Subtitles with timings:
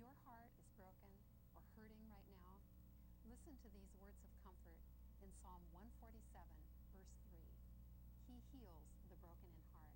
[0.00, 1.12] your heart is broken
[1.52, 2.56] or hurting right now,
[3.28, 4.80] listen to these words of comfort
[5.20, 6.24] in Psalm 147,
[6.96, 7.36] verse 3.
[8.32, 9.92] He heals the broken in heart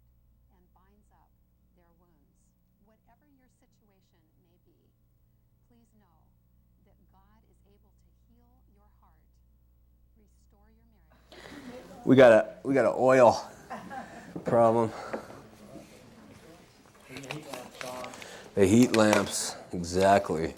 [0.53, 1.33] and binds up
[1.73, 2.37] their wounds.
[2.85, 4.77] Whatever your situation may be,
[5.73, 6.21] please know
[6.85, 9.25] that God is able to heal your heart,
[10.21, 12.05] restore your marriage.
[12.05, 13.41] We got a we got an oil
[14.45, 14.93] problem.
[18.55, 20.55] The heat lamps, exactly.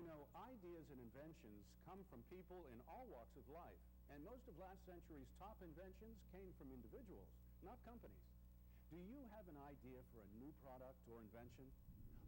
[0.00, 3.76] You know, ideas and inventions come from people in all walks of life,
[4.08, 7.28] and most of last century's top inventions came from individuals,
[7.60, 8.24] not companies.
[8.88, 11.68] Do you have an idea for a new product or invention?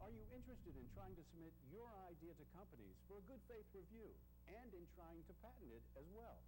[0.04, 3.64] Are you interested in trying to submit your idea to companies for a good faith
[3.72, 4.12] review
[4.52, 6.44] and in trying to patent it as well?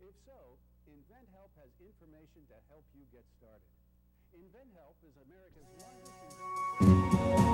[0.00, 0.56] If so,
[0.88, 3.68] InventHelp has information to help you get started.
[4.32, 7.53] InventHelp is America's largest.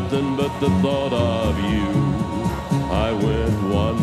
[0.00, 1.90] nothing but the thought of you.
[2.90, 3.99] I went wandering.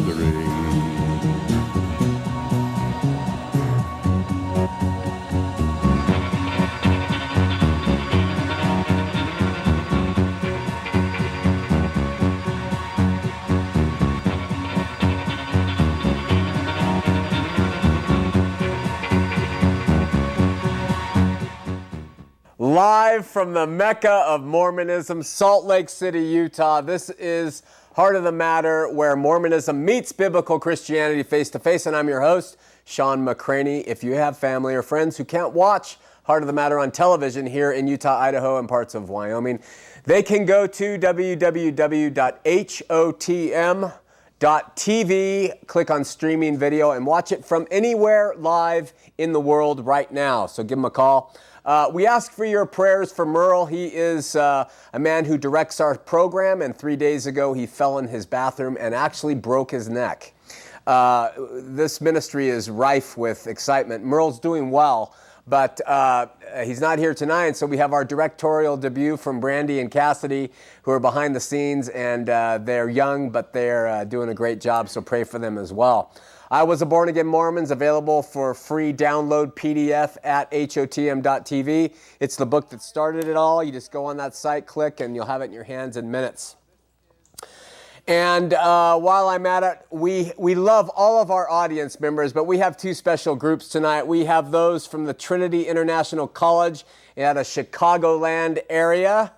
[22.78, 26.80] Live from the Mecca of Mormonism, Salt Lake City, Utah.
[26.80, 27.64] This is
[27.96, 31.88] Heart of the Matter, where Mormonism meets biblical Christianity face to face.
[31.88, 32.56] And I'm your host,
[32.86, 33.84] Shawn McCraney.
[33.88, 37.48] If you have family or friends who can't watch Heart of the Matter on television
[37.48, 39.60] here in Utah, Idaho, and parts of Wyoming,
[40.04, 41.66] they can go to www.hotm.tv,
[45.66, 50.46] click on streaming video, and watch it from anywhere live in the world right now.
[50.46, 51.36] So give them a call.
[51.68, 53.66] Uh, we ask for your prayers for Merle.
[53.66, 57.98] He is uh, a man who directs our program, and three days ago he fell
[57.98, 60.34] in his bathroom and actually broke his neck.
[60.88, 64.02] Uh, this ministry is rife with excitement.
[64.02, 65.14] Merle's doing well,
[65.46, 66.28] but uh,
[66.64, 70.50] he's not here tonight, so we have our directorial debut from Brandy and Cassidy,
[70.84, 74.62] who are behind the scenes, and uh, they're young, but they're uh, doing a great
[74.62, 76.14] job, so pray for them as well.
[76.50, 81.94] I was a born again Mormon's available for free download PDF at hotm.tv.
[82.22, 83.62] It's the book that started it all.
[83.62, 86.10] You just go on that site, click, and you'll have it in your hands in
[86.10, 86.56] minutes.
[88.08, 92.46] And uh, while I'm at it, we, we love all of our audience members, but
[92.46, 94.08] we have two special groups tonight.
[94.08, 96.86] We have those from the Trinity International College
[97.18, 99.34] at a Chicagoland area.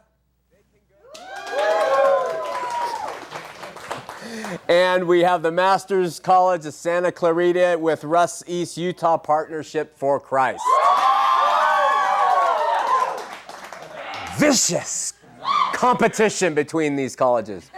[4.67, 10.19] And we have the Masters College of Santa Clarita with Russ East Utah Partnership for
[10.19, 10.63] Christ.
[14.37, 15.13] Vicious
[15.73, 17.69] competition between these colleges.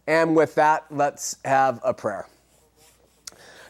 [0.08, 2.28] And with that, let's have a prayer.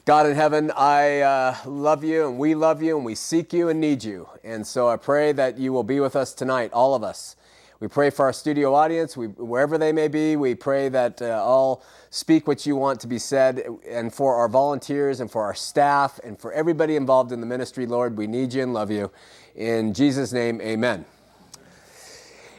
[0.06, 3.70] God in heaven, I uh, love you and we love you and we seek you
[3.70, 4.30] and need you.
[4.44, 7.36] And so I pray that you will be with us tonight, all of us.
[7.80, 10.36] We pray for our studio audience, we, wherever they may be.
[10.36, 13.66] We pray that uh, all speak what you want to be said.
[13.90, 17.88] And for our volunteers and for our staff and for everybody involved in the ministry,
[17.88, 19.10] Lord, we need you and love you.
[19.56, 21.06] In Jesus' name, amen.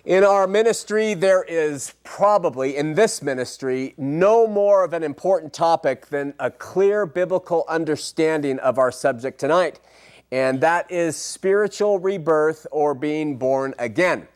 [0.06, 6.06] In our ministry, there is probably, in this ministry, no more of an important topic
[6.06, 9.80] than a clear biblical understanding of our subject tonight,
[10.30, 14.28] and that is spiritual rebirth or being born again.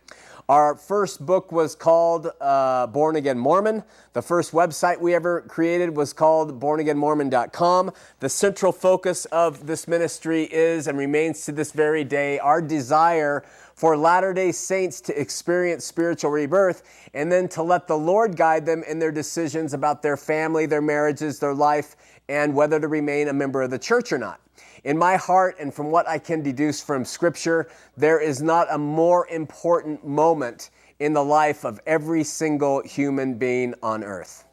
[0.49, 3.85] Our first book was called uh, Born Again Mormon.
[4.15, 7.93] The first website we ever created was called bornagainmormon.com.
[8.19, 13.45] The central focus of this ministry is and remains to this very day our desire
[13.81, 16.83] for Latter day Saints to experience spiritual rebirth
[17.15, 20.83] and then to let the Lord guide them in their decisions about their family, their
[20.83, 21.97] marriages, their life,
[22.29, 24.39] and whether to remain a member of the church or not.
[24.85, 28.77] In my heart, and from what I can deduce from Scripture, there is not a
[28.77, 30.69] more important moment
[30.99, 34.45] in the life of every single human being on earth.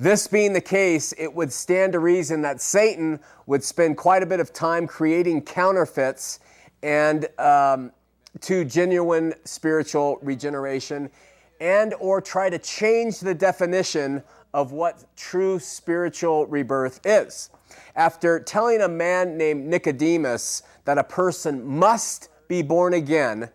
[0.00, 4.26] This being the case, it would stand to reason that Satan would spend quite a
[4.26, 6.40] bit of time creating counterfeits
[6.82, 7.92] and um,
[8.40, 11.10] to genuine spiritual regeneration
[11.60, 14.22] and or try to change the definition
[14.52, 17.50] of what true spiritual rebirth is.
[17.96, 23.50] After telling a man named Nicodemus that a person must be born again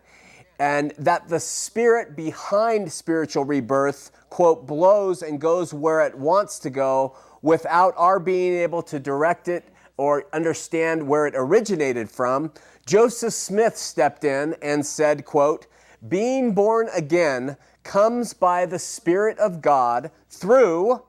[0.58, 6.68] and that the spirit behind spiritual rebirth, quote, blows and goes where it wants to
[6.68, 9.64] go without our being able to direct it
[9.96, 12.52] or understand where it originated from,
[12.86, 15.66] Joseph Smith stepped in and said, quote,
[16.08, 21.02] being born again comes by the Spirit of God through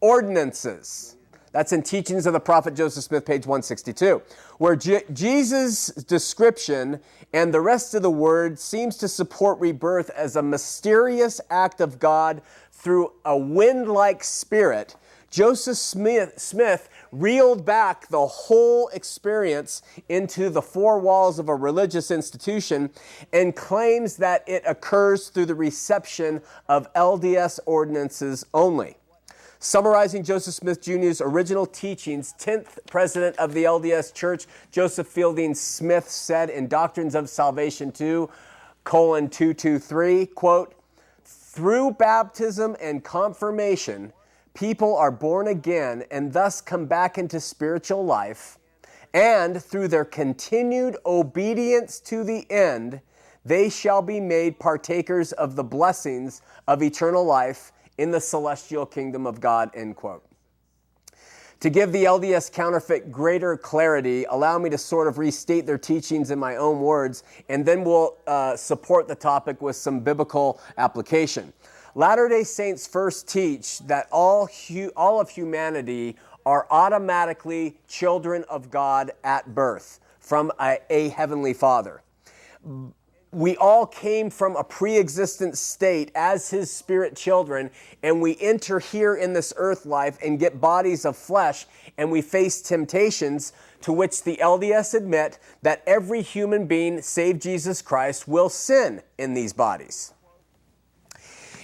[0.00, 1.16] ordinances.
[1.52, 4.20] That's in Teachings of the Prophet Joseph Smith, page 162,
[4.58, 7.00] where Je- Jesus' description
[7.32, 12.00] and the rest of the word seems to support rebirth as a mysterious act of
[12.00, 12.42] God
[12.72, 14.96] through a wind like spirit.
[15.30, 22.10] Joseph Smith, Smith reeled back the whole experience into the four walls of a religious
[22.10, 22.90] institution
[23.32, 28.96] and claims that it occurs through the reception of LDS ordinances only.
[29.60, 36.10] Summarizing Joseph Smith Jr.'s original teachings, 10th president of the LDS Church, Joseph Fielding Smith
[36.10, 38.28] said in Doctrines of Salvation 2,
[38.82, 40.74] colon 223, quote,
[41.24, 44.12] through baptism and confirmation,
[44.54, 48.58] people are born again and thus come back into spiritual life,
[49.12, 53.00] and through their continued obedience to the end,
[53.44, 59.26] they shall be made partakers of the blessings of eternal life in the celestial kingdom
[59.26, 60.24] of God, end quote.
[61.60, 66.30] To give the LDS counterfeit greater clarity, allow me to sort of restate their teachings
[66.30, 71.52] in my own words, and then we'll uh, support the topic with some biblical application.
[71.96, 78.68] Latter day Saints first teach that all, hu- all of humanity are automatically children of
[78.68, 82.02] God at birth from a, a heavenly Father.
[83.30, 87.70] We all came from a pre existent state as His Spirit children,
[88.02, 91.64] and we enter here in this earth life and get bodies of flesh,
[91.96, 97.82] and we face temptations to which the LDS admit that every human being, save Jesus
[97.82, 100.12] Christ, will sin in these bodies.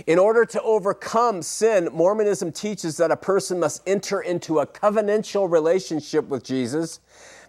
[0.07, 5.51] In order to overcome sin, Mormonism teaches that a person must enter into a covenantal
[5.51, 7.01] relationship with Jesus.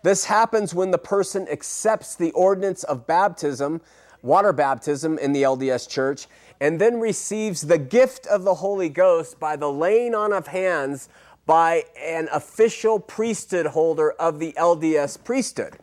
[0.03, 3.81] This happens when the person accepts the ordinance of baptism,
[4.21, 6.27] water baptism in the LDS church,
[6.59, 11.07] and then receives the gift of the Holy Ghost by the laying on of hands
[11.45, 15.77] by an official priesthood holder of the LDS priesthood.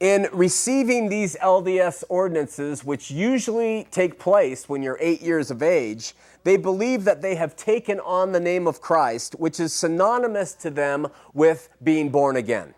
[0.00, 6.14] In receiving these LDS ordinances, which usually take place when you're eight years of age,
[6.44, 10.70] they believe that they have taken on the name of Christ, which is synonymous to
[10.70, 12.74] them with being born again.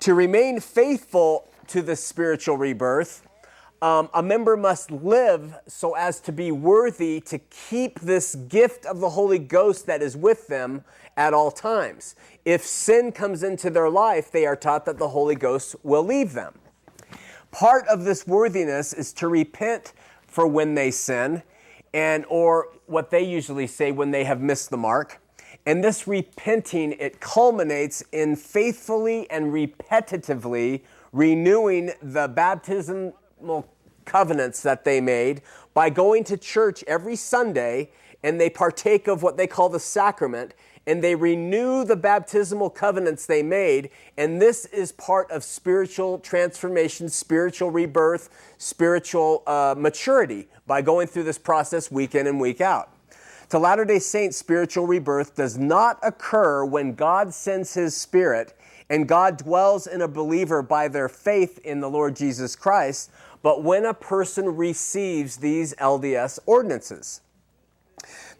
[0.00, 3.26] To remain faithful to the spiritual rebirth,
[3.80, 9.00] um, a member must live so as to be worthy to keep this gift of
[9.00, 10.84] the Holy Ghost that is with them
[11.20, 12.16] at all times.
[12.46, 16.32] If sin comes into their life, they are taught that the Holy Ghost will leave
[16.32, 16.54] them.
[17.50, 19.92] Part of this worthiness is to repent
[20.26, 21.42] for when they sin
[21.92, 25.20] and or what they usually say when they have missed the mark.
[25.66, 30.80] And this repenting it culminates in faithfully and repetitively
[31.12, 33.68] renewing the baptismal
[34.06, 35.42] covenants that they made
[35.74, 37.90] by going to church every Sunday
[38.22, 40.54] and they partake of what they call the sacrament
[40.90, 43.90] and they renew the baptismal covenants they made.
[44.18, 48.28] And this is part of spiritual transformation, spiritual rebirth,
[48.58, 52.90] spiritual uh, maturity by going through this process week in and week out.
[53.50, 58.52] To Latter day Saints, spiritual rebirth does not occur when God sends His Spirit
[58.88, 63.62] and God dwells in a believer by their faith in the Lord Jesus Christ, but
[63.62, 67.20] when a person receives these LDS ordinances.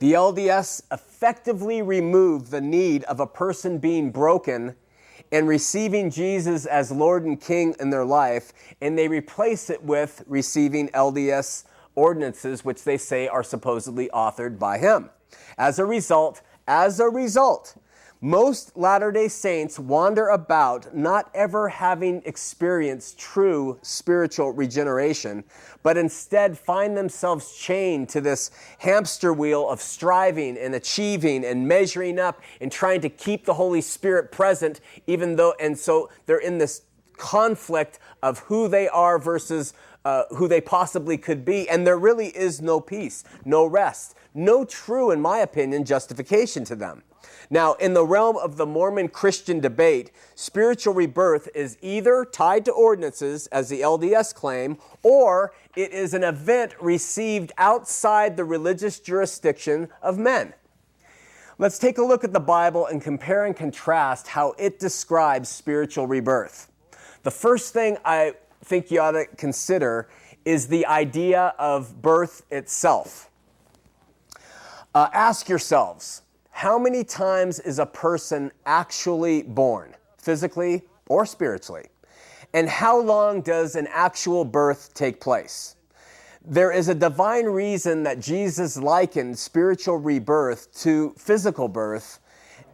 [0.00, 4.74] The LDS effectively remove the need of a person being broken
[5.30, 10.24] and receiving Jesus as Lord and King in their life, and they replace it with
[10.26, 11.64] receiving LDS
[11.94, 15.10] ordinances, which they say are supposedly authored by him.
[15.58, 17.74] As a result, as a result,
[18.20, 25.42] most Latter day Saints wander about not ever having experienced true spiritual regeneration,
[25.82, 32.18] but instead find themselves chained to this hamster wheel of striving and achieving and measuring
[32.18, 36.58] up and trying to keep the Holy Spirit present, even though, and so they're in
[36.58, 36.82] this
[37.16, 39.72] conflict of who they are versus
[40.04, 44.64] uh, who they possibly could be, and there really is no peace, no rest, no
[44.64, 47.02] true, in my opinion, justification to them.
[47.50, 52.72] Now, in the realm of the Mormon Christian debate, spiritual rebirth is either tied to
[52.72, 59.88] ordinances, as the LDS claim, or it is an event received outside the religious jurisdiction
[60.02, 60.54] of men.
[61.58, 66.06] Let's take a look at the Bible and compare and contrast how it describes spiritual
[66.06, 66.70] rebirth.
[67.22, 68.34] The first thing I
[68.64, 70.08] think you ought to consider
[70.44, 73.30] is the idea of birth itself.
[74.94, 76.22] Uh, ask yourselves,
[76.60, 81.86] how many times is a person actually born, physically or spiritually?
[82.52, 85.76] And how long does an actual birth take place?
[86.44, 92.18] There is a divine reason that Jesus likened spiritual rebirth to physical birth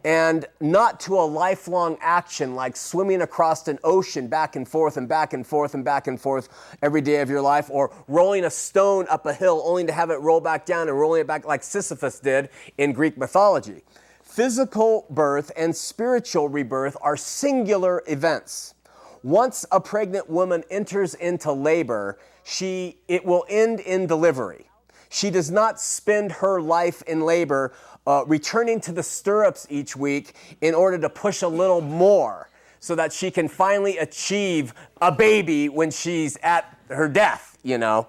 [0.03, 5.07] and not to a lifelong action like swimming across an ocean back and forth and
[5.07, 6.49] back and forth and back and forth
[6.81, 10.09] every day of your life, or rolling a stone up a hill only to have
[10.09, 13.81] it roll back down and rolling it back like Sisyphus did in Greek mythology.
[14.21, 18.75] Physical birth and spiritual rebirth are singular events.
[19.23, 24.69] Once a pregnant woman enters into labor, she, it will end in delivery.
[25.09, 27.73] She does not spend her life in labor
[28.07, 32.49] uh, returning to the stirrups each week in order to push a little more
[32.79, 38.07] so that she can finally achieve a baby when she's at her death, you know.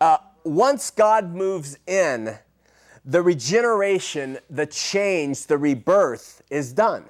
[0.00, 2.36] Uh, once God moves in,
[3.04, 7.04] the regeneration, the change, the rebirth is done.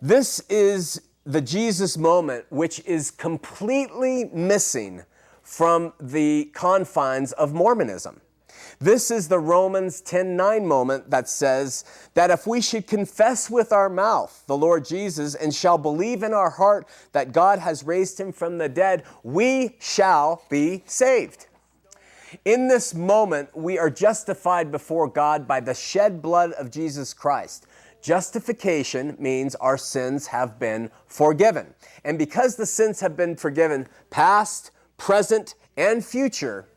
[0.00, 5.02] This is the Jesus moment, which is completely missing
[5.42, 8.20] from the confines of Mormonism.
[8.78, 13.88] This is the Romans 10:9 moment that says that if we should confess with our
[13.88, 18.32] mouth the Lord Jesus and shall believe in our heart that God has raised him
[18.32, 21.46] from the dead, we shall be saved.
[22.44, 27.66] In this moment, we are justified before God by the shed blood of Jesus Christ.
[28.02, 31.74] Justification means our sins have been forgiven.
[32.04, 36.68] And because the sins have been forgiven, past, present, and future,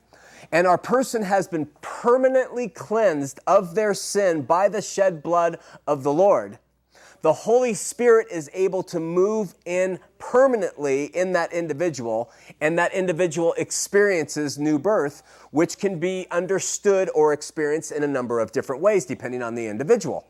[0.52, 6.04] and our person has been permanently cleansed of their sin by the shed blood of
[6.04, 6.60] the Lord,
[7.22, 13.54] the Holy Spirit is able to move in permanently in that individual, and that individual
[13.58, 19.06] experiences new birth, which can be understood or experienced in a number of different ways
[19.06, 20.28] depending on the individual.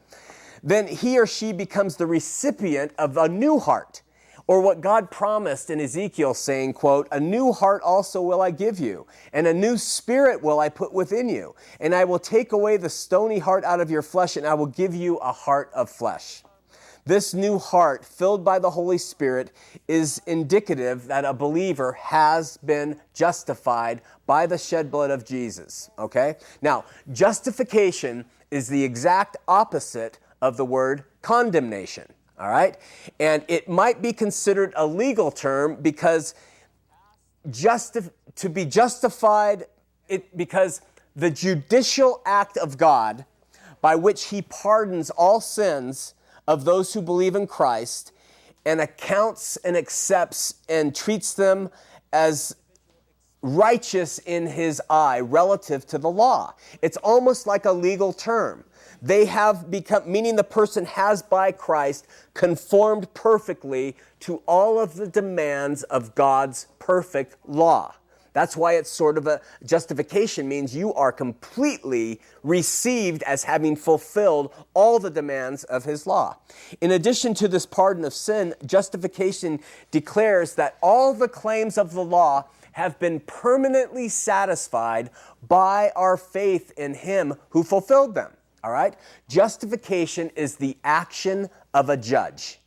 [0.63, 4.01] Then he or she becomes the recipient of a new heart
[4.50, 8.79] or what God promised in Ezekiel saying, quote, "A new heart also will I give
[8.79, 12.75] you, and a new spirit will I put within you, and I will take away
[12.75, 15.88] the stony heart out of your flesh and I will give you a heart of
[15.88, 16.44] flesh."
[17.06, 19.51] This new heart, filled by the Holy Spirit,
[19.88, 25.91] is indicative that a believer has been justified by the shed blood of Jesus.
[26.00, 26.38] Okay?
[26.60, 32.13] Now, justification is the exact opposite of the word condemnation.
[32.39, 32.77] All right?
[33.19, 36.34] And it might be considered a legal term because
[37.50, 39.65] justi- to be justified,
[40.08, 40.81] it, because
[41.15, 43.25] the judicial act of God
[43.81, 46.13] by which he pardons all sins
[46.48, 48.12] of those who believe in Christ
[48.65, 51.69] and accounts and accepts and treats them
[52.12, 52.55] as
[53.41, 56.53] righteous in his eye relative to the law.
[56.81, 58.65] It's almost like a legal term.
[59.01, 65.08] They have become, meaning the person has by Christ conformed perfectly to all of the
[65.08, 67.96] demands of God's perfect law.
[68.34, 74.53] That's why it's sort of a justification means you are completely received as having fulfilled
[74.74, 76.38] all the demands of his law.
[76.79, 79.60] In addition to this pardon of sin, justification
[79.91, 85.10] declares that all the claims of the law have been permanently satisfied
[85.48, 88.32] by our faith in him who fulfilled them.
[88.63, 88.96] All right?
[89.28, 92.60] Justification is the action of a judge.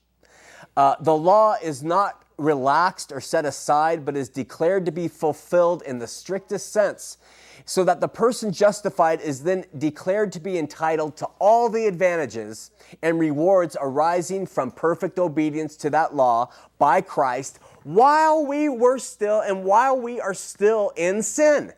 [0.76, 5.82] Uh, the law is not relaxed or set aside, but is declared to be fulfilled
[5.82, 7.18] in the strictest sense,
[7.64, 12.70] so that the person justified is then declared to be entitled to all the advantages
[13.02, 19.40] and rewards arising from perfect obedience to that law by Christ while we were still
[19.40, 21.72] and while we are still in sin.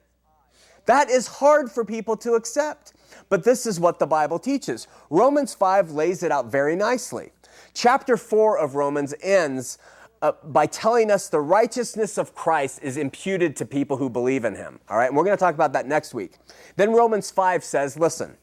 [0.86, 2.92] That is hard for people to accept.
[3.28, 4.86] But this is what the Bible teaches.
[5.10, 7.32] Romans 5 lays it out very nicely.
[7.72, 9.78] Chapter 4 of Romans ends
[10.22, 14.54] uh, by telling us the righteousness of Christ is imputed to people who believe in
[14.54, 14.80] him.
[14.88, 16.36] All right, and we're going to talk about that next week.
[16.76, 18.36] Then Romans 5 says, listen,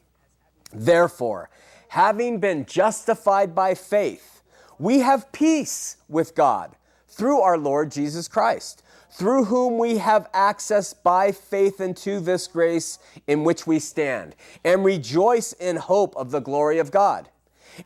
[0.72, 1.50] therefore,
[1.88, 4.42] having been justified by faith,
[4.78, 6.76] we have peace with God
[7.08, 12.98] through our Lord Jesus Christ, through whom we have access by faith into this grace
[13.26, 17.28] in which we stand, and rejoice in hope of the glory of God.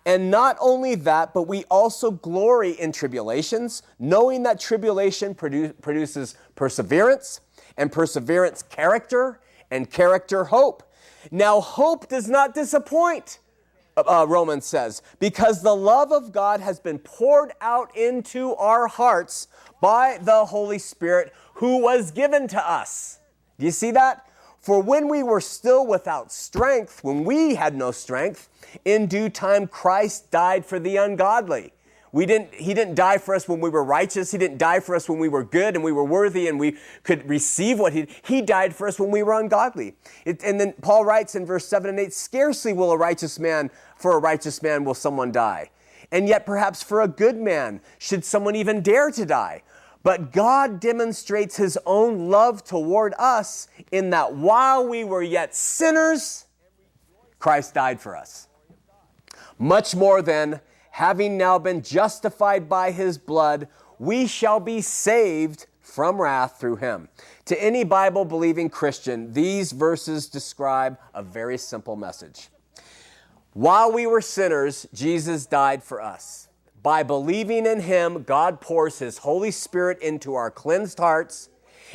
[0.04, 6.36] And not only that, but we also glory in tribulations, knowing that tribulation produ- produces
[6.54, 7.40] perseverance,
[7.76, 10.82] and perseverance, character, and character, hope.
[11.30, 13.38] Now, hope does not disappoint,
[13.96, 19.48] uh, Romans says, because the love of God has been poured out into our hearts
[19.80, 23.20] by the Holy Spirit who was given to us.
[23.58, 24.28] Do you see that?
[24.60, 28.48] For when we were still without strength, when we had no strength,
[28.84, 31.72] in due time Christ died for the ungodly.
[32.16, 34.32] We didn't, he didn't die for us when we were righteous.
[34.32, 36.78] He didn't die for us when we were good and we were worthy and we
[37.02, 39.96] could receive what he He died for us when we were ungodly.
[40.24, 43.70] It, and then Paul writes in verse 7 and 8 Scarcely will a righteous man,
[43.98, 45.68] for a righteous man will someone die.
[46.10, 49.62] And yet, perhaps for a good man, should someone even dare to die.
[50.02, 56.46] But God demonstrates his own love toward us in that while we were yet sinners,
[57.38, 58.48] Christ died for us.
[59.58, 60.62] Much more than
[60.96, 67.06] having now been justified by his blood, we shall be saved from wrath through him.
[67.44, 72.48] To any Bible believing Christian, these verses describe a very simple message.
[73.52, 76.48] While we were sinners, Jesus died for us.
[76.82, 81.50] By believing in him, God pours his Holy Spirit into our cleansed hearts,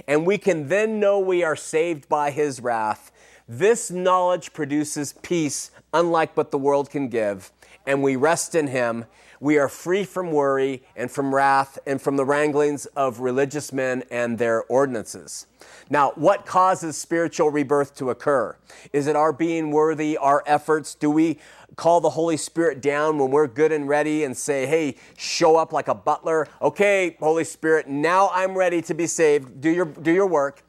[0.08, 3.12] and we can then know we are saved by his wrath.
[3.48, 7.52] This knowledge produces peace, unlike what the world can give
[7.86, 9.06] and we rest in Him,
[9.42, 14.04] we are free from worry and from wrath and from the wranglings of religious men
[14.12, 15.48] and their ordinances.
[15.90, 18.56] Now, what causes spiritual rebirth to occur?
[18.94, 20.94] Is it our being worthy, our efforts?
[20.94, 21.40] Do we
[21.76, 25.74] call the Holy Spirit down when we're good and ready and say, hey, show up
[25.74, 26.48] like a butler?
[26.62, 29.60] Okay, Holy Spirit, now I'm ready to be saved.
[29.60, 30.62] Do your, do your work.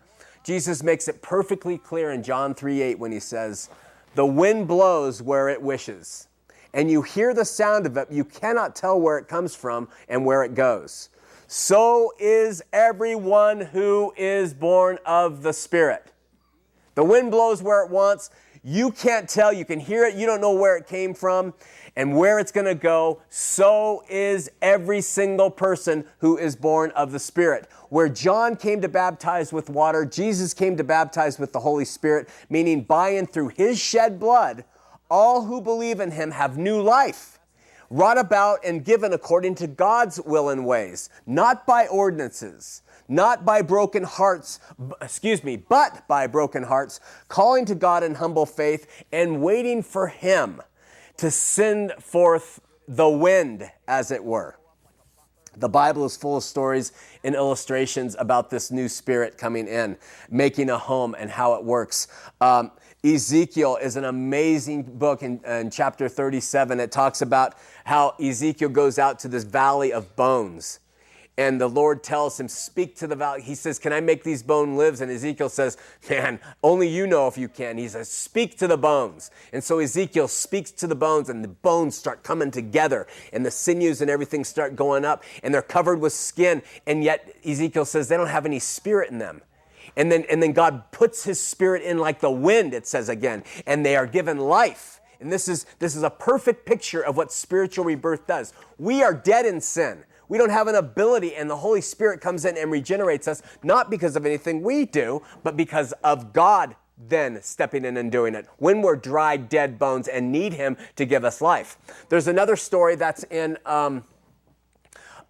[0.44, 3.68] Jesus makes it perfectly clear in John 3 8 when he says,
[4.14, 6.28] The wind blows where it wishes
[6.74, 10.24] and you hear the sound of it, you cannot tell where it comes from and
[10.24, 11.10] where it goes.
[11.46, 16.12] So is everyone who is born of the Spirit.
[16.94, 18.30] The wind blows where it wants.
[18.64, 19.52] You can't tell.
[19.52, 20.14] You can hear it.
[20.14, 21.52] You don't know where it came from
[21.96, 23.20] and where it's going to go.
[23.28, 27.68] So is every single person who is born of the Spirit.
[27.88, 32.28] Where John came to baptize with water, Jesus came to baptize with the Holy Spirit,
[32.48, 34.64] meaning by and through his shed blood,
[35.12, 37.38] all who believe in him have new life
[37.90, 43.60] wrought about and given according to God's will and ways, not by ordinances, not by
[43.60, 44.58] broken hearts,
[45.02, 50.06] excuse me, but by broken hearts, calling to God in humble faith and waiting for
[50.08, 50.62] Him
[51.18, 54.56] to send forth the wind, as it were.
[55.56, 59.98] The Bible is full of stories and illustrations about this new spirit coming in,
[60.30, 62.08] making a home, and how it works.
[62.40, 62.70] Um,
[63.04, 66.78] Ezekiel is an amazing book in, in, chapter 37.
[66.80, 70.78] It talks about how Ezekiel goes out to this valley of bones
[71.38, 73.40] and the Lord tells him, Speak to the valley.
[73.40, 75.00] He says, Can I make these bone lives?
[75.00, 75.78] And Ezekiel says,
[76.10, 77.78] Man, only you know if you can.
[77.78, 79.30] He says, Speak to the bones.
[79.52, 83.50] And so Ezekiel speaks to the bones, and the bones start coming together, and the
[83.50, 86.62] sinews and everything start going up, and they're covered with skin.
[86.86, 89.40] And yet Ezekiel says they don't have any spirit in them.
[89.96, 93.44] And then, and then God puts his spirit in like the wind, it says again,
[93.66, 95.00] and they are given life.
[95.20, 98.52] And this is, this is a perfect picture of what spiritual rebirth does.
[98.78, 100.04] We are dead in sin.
[100.28, 103.90] We don't have an ability, and the Holy Spirit comes in and regenerates us, not
[103.90, 106.74] because of anything we do, but because of God
[107.08, 111.04] then stepping in and doing it when we're dry, dead bones and need Him to
[111.04, 111.76] give us life.
[112.08, 114.04] There's another story that's in, um,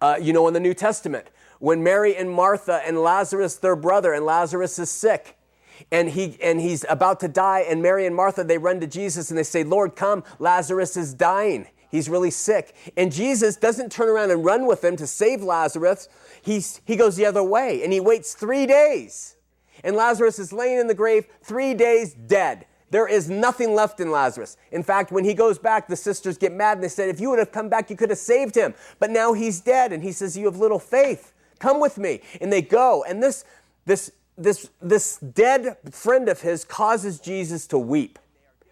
[0.01, 1.27] uh, you know, in the New Testament
[1.63, 5.37] when Mary and Martha and Lazarus, their brother, and Lazarus is sick.
[5.93, 9.29] And, he, and he's about to die, and Mary and Martha, they run to Jesus
[9.29, 11.67] and they say, Lord, come, Lazarus is dying.
[11.89, 12.75] He's really sick.
[12.97, 16.09] And Jesus doesn't turn around and run with them to save Lazarus.
[16.41, 19.37] He's, he goes the other way and he waits three days.
[19.85, 22.65] And Lazarus is laying in the grave, three days dead.
[22.89, 24.57] There is nothing left in Lazarus.
[24.73, 27.29] In fact, when he goes back, the sisters get mad and they said, If you
[27.29, 28.73] would have come back, you could have saved him.
[28.99, 29.93] But now he's dead.
[29.93, 31.32] And he says, You have little faith.
[31.63, 32.19] Come with me.
[32.41, 33.05] And they go.
[33.07, 33.45] And this,
[33.85, 38.19] this, this, this dead friend of his causes Jesus to weep.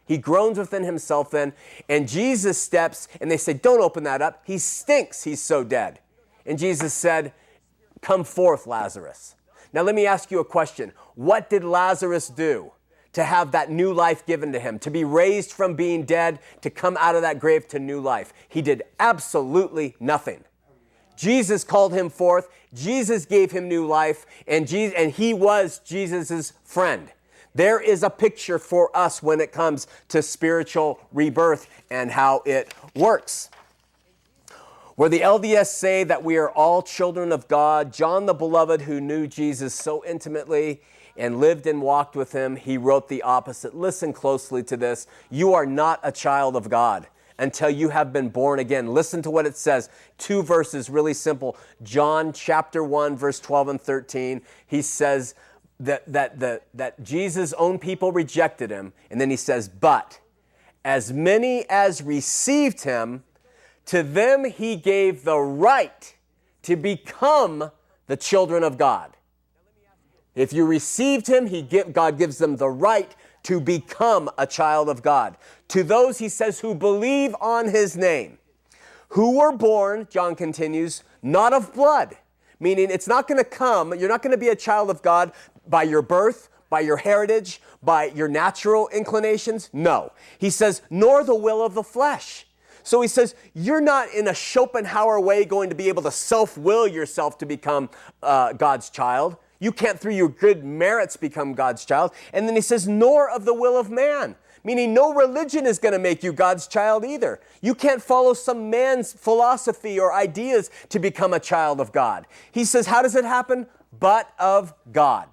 [0.06, 1.54] He groans within himself then,
[1.88, 4.42] and Jesus steps and they say, Don't open that up.
[4.44, 5.24] He stinks.
[5.24, 6.00] He's so dead.
[6.46, 7.32] And Jesus said,
[8.02, 9.36] Come forth, Lazarus.
[9.72, 10.92] Now, let me ask you a question.
[11.16, 12.74] What did Lazarus do
[13.14, 16.70] to have that new life given to him, to be raised from being dead, to
[16.70, 18.34] come out of that grave to new life?
[18.50, 20.44] He did absolutely nothing.
[21.22, 26.54] Jesus called him forth, Jesus gave him new life, and, Jesus, and he was Jesus'
[26.64, 27.12] friend.
[27.54, 32.74] There is a picture for us when it comes to spiritual rebirth and how it
[32.96, 33.52] works.
[34.96, 39.00] Where the LDS say that we are all children of God, John the Beloved, who
[39.00, 40.82] knew Jesus so intimately
[41.16, 43.76] and lived and walked with him, he wrote the opposite.
[43.76, 45.06] Listen closely to this.
[45.30, 47.06] You are not a child of God
[47.42, 48.94] until you have been born again.
[48.94, 49.90] Listen to what it says.
[50.18, 51.58] Two verses, really simple.
[51.84, 54.42] John chapter 1, verse 12 and 13.
[54.68, 55.36] He says,
[55.82, 58.94] that, that, that, that Jesus' own people rejected him.
[59.10, 60.20] And then he says, But
[60.86, 63.24] as many as received him,
[63.88, 66.16] to them he gave the right
[66.62, 67.72] to become
[68.06, 69.18] the children of God.
[70.36, 74.88] If you received him, he give, God gives them the right to become a child
[74.88, 75.36] of God.
[75.72, 78.40] To those, he says, who believe on his name,
[79.10, 82.18] who were born, John continues, not of blood,
[82.60, 85.32] meaning it's not going to come, you're not going to be a child of God
[85.66, 89.70] by your birth, by your heritage, by your natural inclinations?
[89.72, 90.12] No.
[90.38, 92.48] He says, nor the will of the flesh.
[92.84, 96.58] So he says, you're not in a Schopenhauer way going to be able to self
[96.58, 97.90] will yourself to become
[98.22, 99.38] uh, God's child.
[99.60, 102.12] You can't, through your good merits, become God's child.
[102.34, 104.36] And then he says, nor of the will of man.
[104.64, 107.40] Meaning, no religion is going to make you God's child either.
[107.62, 112.28] You can't follow some man's philosophy or ideas to become a child of God.
[112.52, 113.68] He says, How does it happen?
[114.00, 115.28] But of God.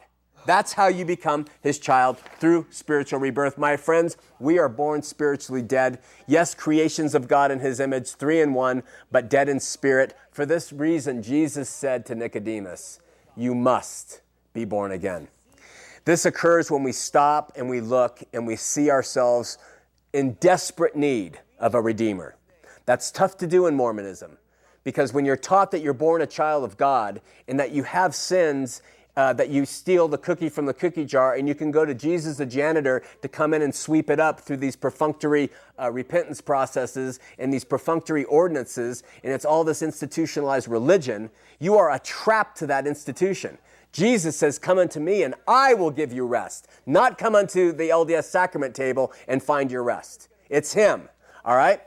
[0.49, 3.59] That's how you become his child through spiritual rebirth.
[3.59, 5.99] My friends, we are born spiritually dead.
[6.27, 10.17] Yes, creations of God in his image, three in one, but dead in spirit.
[10.31, 12.99] For this reason, Jesus said to Nicodemus,
[13.37, 14.23] You must
[14.55, 15.29] be born again.
[16.09, 19.59] This occurs when we stop and we look and we see ourselves
[20.15, 22.35] in desperate need of a Redeemer.
[22.87, 24.39] That's tough to do in Mormonism
[24.85, 28.15] because when you're taught that you're born a child of God and that you have
[28.15, 28.81] sins
[29.19, 31.93] uh, that you steal the cookie from the cookie jar and you can go to
[31.93, 36.41] Jesus, the janitor, to come in and sweep it up through these perfunctory uh, repentance
[36.41, 42.55] processes and these perfunctory ordinances, and it's all this institutionalized religion, you are a trap
[42.55, 43.59] to that institution.
[43.93, 46.69] Jesus says, Come unto me and I will give you rest.
[46.87, 50.29] Not come unto the LDS sacrament table and find your rest.
[50.49, 51.09] It's Him,
[51.45, 51.81] all right?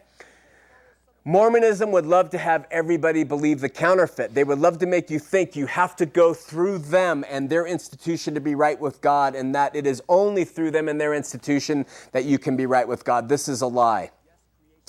[1.24, 4.34] Mormonism would love to have everybody believe the counterfeit.
[4.34, 7.68] They would love to make you think you have to go through them and their
[7.68, 11.14] institution to be right with God, and that it is only through them and their
[11.14, 13.30] institution that you can be right with God.
[13.30, 14.10] This is a lie.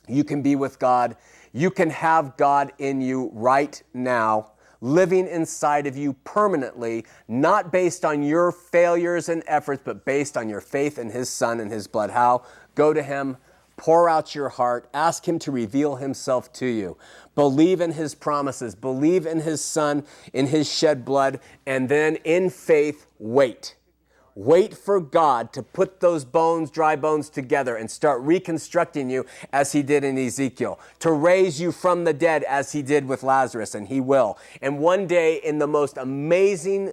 [0.09, 1.18] You can be with God.
[1.53, 4.51] You can have God in you right now,
[4.83, 10.51] living inside of you permanently, not based on your failures and efforts, but based on
[10.51, 12.11] your faith in His Son and His blood.
[12.11, 12.45] How?
[12.75, 13.38] Go to Him
[13.77, 14.88] Pour out your heart.
[14.95, 16.97] Ask Him to reveal Himself to you.
[17.35, 18.75] Believe in His promises.
[18.75, 23.75] Believe in His Son, in His shed blood, and then in faith, wait.
[24.35, 29.73] Wait for God to put those bones, dry bones together and start reconstructing you as
[29.73, 33.75] He did in Ezekiel, to raise you from the dead as He did with Lazarus,
[33.75, 34.38] and He will.
[34.62, 36.92] And one day, in the most amazing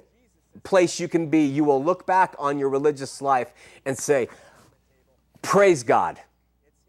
[0.64, 3.54] place you can be, you will look back on your religious life
[3.86, 4.28] and say,
[5.42, 6.20] Praise God.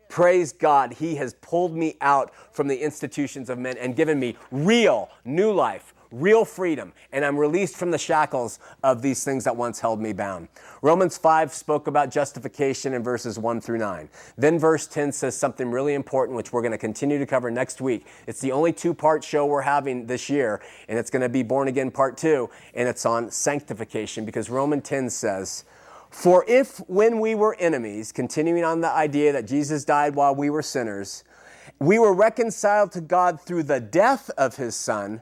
[0.09, 4.37] Praise God, He has pulled me out from the institutions of men and given me
[4.51, 9.57] real new life, real freedom, and I'm released from the shackles of these things that
[9.57, 10.49] once held me bound.
[10.83, 14.09] Romans 5 spoke about justification in verses 1 through 9.
[14.37, 17.81] Then verse 10 says something really important, which we're going to continue to cover next
[17.81, 18.07] week.
[18.27, 21.42] It's the only two part show we're having this year, and it's going to be
[21.42, 25.64] Born Again Part 2, and it's on sanctification because Romans 10 says,
[26.11, 30.51] for if, when we were enemies, continuing on the idea that Jesus died while we
[30.51, 31.23] were sinners,
[31.79, 35.20] we were reconciled to God through the death of his Son,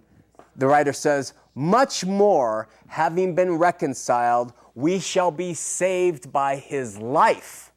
[0.58, 7.72] the writer says, much more, having been reconciled, we shall be saved by his life.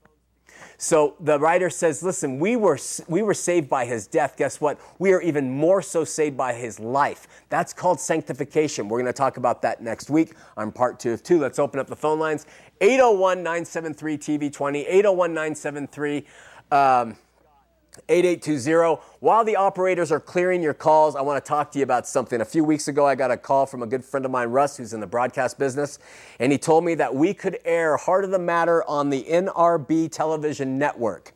[0.78, 4.36] So the writer says, listen, we were, we were saved by his death.
[4.36, 4.80] Guess what?
[4.98, 7.28] We are even more so saved by his life.
[7.50, 8.90] That's called sanctification.
[8.90, 11.40] We're going to talk about that next week on part two of two.
[11.40, 12.48] Let's open up the phone lines
[12.82, 16.26] 801 973 TV20, 801 973.
[16.72, 17.16] Um,
[17.94, 19.02] Um, 8820.
[19.20, 22.42] While the operators are clearing your calls, I want to talk to you about something.
[22.42, 24.78] A few weeks ago, I got a call from a good friend of mine, Russ,
[24.78, 26.00] who's in the broadcast business,
[26.40, 30.12] and he told me that we could air Heart of the Matter on the NRB
[30.12, 31.34] television network.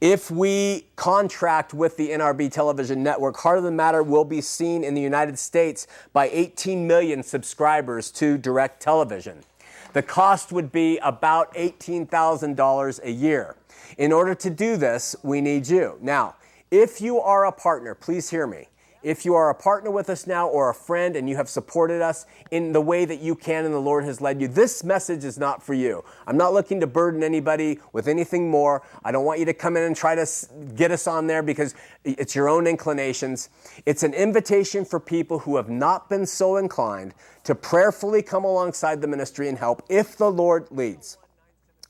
[0.00, 4.84] If we contract with the NRB television network, Heart of the Matter will be seen
[4.84, 9.42] in the United States by 18 million subscribers to direct television.
[9.94, 13.56] The cost would be about $18,000 a year.
[13.98, 15.98] In order to do this, we need you.
[16.00, 16.36] Now,
[16.70, 18.68] if you are a partner, please hear me.
[19.04, 22.00] If you are a partner with us now or a friend and you have supported
[22.00, 25.24] us in the way that you can and the Lord has led you, this message
[25.24, 26.02] is not for you.
[26.26, 28.82] I'm not looking to burden anybody with anything more.
[29.04, 30.26] I don't want you to come in and try to
[30.74, 33.50] get us on there because it's your own inclinations.
[33.84, 37.12] It's an invitation for people who have not been so inclined
[37.44, 41.18] to prayerfully come alongside the ministry and help if the Lord leads.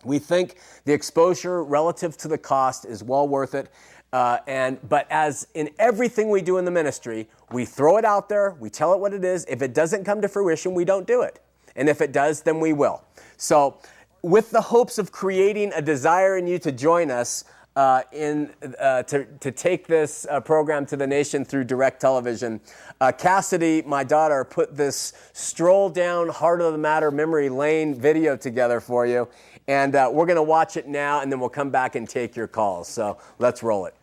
[0.05, 3.71] We think the exposure relative to the cost is well worth it.
[4.12, 8.29] Uh, and but as in everything we do in the ministry, we throw it out
[8.29, 9.45] there, we tell it what it is.
[9.49, 11.40] If it doesn't come to fruition, we don't do it.
[11.75, 13.03] And if it does, then we will.
[13.37, 13.79] So,
[14.23, 17.45] with the hopes of creating a desire in you to join us,
[17.77, 22.61] uh, in, uh, to, to take this uh, program to the nation through direct television.
[23.01, 28.37] Uh, Cassidy, my daughter, put this stroll down heart of the matter memory lane video
[28.37, 29.29] together for you.
[29.66, 32.37] And uh, we're going to watch it now, and then we'll come back and take
[32.37, 32.88] your calls.
[32.88, 33.94] So let's roll it.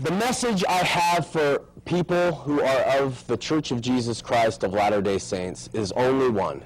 [0.00, 4.72] The message I have for people who are of the Church of Jesus Christ of
[4.72, 6.62] Latter day Saints is only one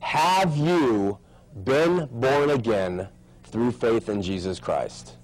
[0.00, 1.18] Have you
[1.64, 3.08] been born again
[3.44, 5.17] through faith in Jesus Christ?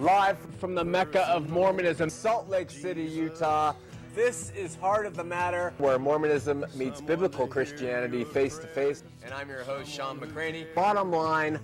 [0.00, 3.74] Live, from the Mecca of Mormonism, Salt Lake City, Utah.
[4.14, 9.04] This is Heart of the Matter, where Mormonism meets biblical Christianity face to face.
[9.22, 10.74] And I'm your host, Shawn McCraney.
[10.74, 11.60] Bottom line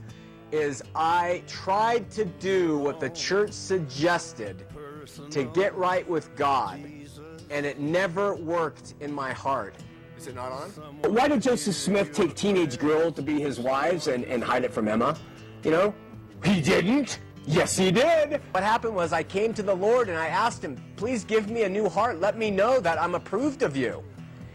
[0.52, 4.66] is, I tried to do what the church suggested
[5.30, 6.78] to get right with God,
[7.48, 9.76] and it never worked in my heart.
[10.18, 10.68] Is it not on?
[11.10, 14.74] Why did Joseph Smith take teenage girls to be his wives and, and hide it
[14.74, 15.16] from Emma?
[15.64, 15.94] You know?
[16.44, 17.20] He didn't.
[17.46, 18.40] Yes, he did.
[18.50, 21.62] What happened was I came to the Lord and I asked him, please give me
[21.62, 22.20] a new heart.
[22.20, 24.02] Let me know that I'm approved of you.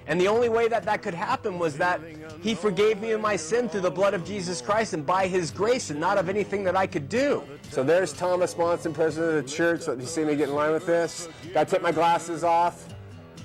[0.07, 2.01] And the only way that that could happen was that
[2.41, 5.51] he forgave me of my sin through the blood of Jesus Christ and by his
[5.51, 7.43] grace and not of anything that I could do.
[7.69, 9.87] So there's Thomas Monson, president of the church.
[9.87, 11.29] Let me see me get in line with this.
[11.53, 12.87] Got to take my glasses off.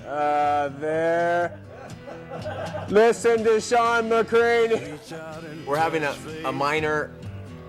[0.05, 1.59] Uh, there.
[2.89, 5.65] Listen to Shawn McCrane.
[5.65, 7.11] We're having a, a minor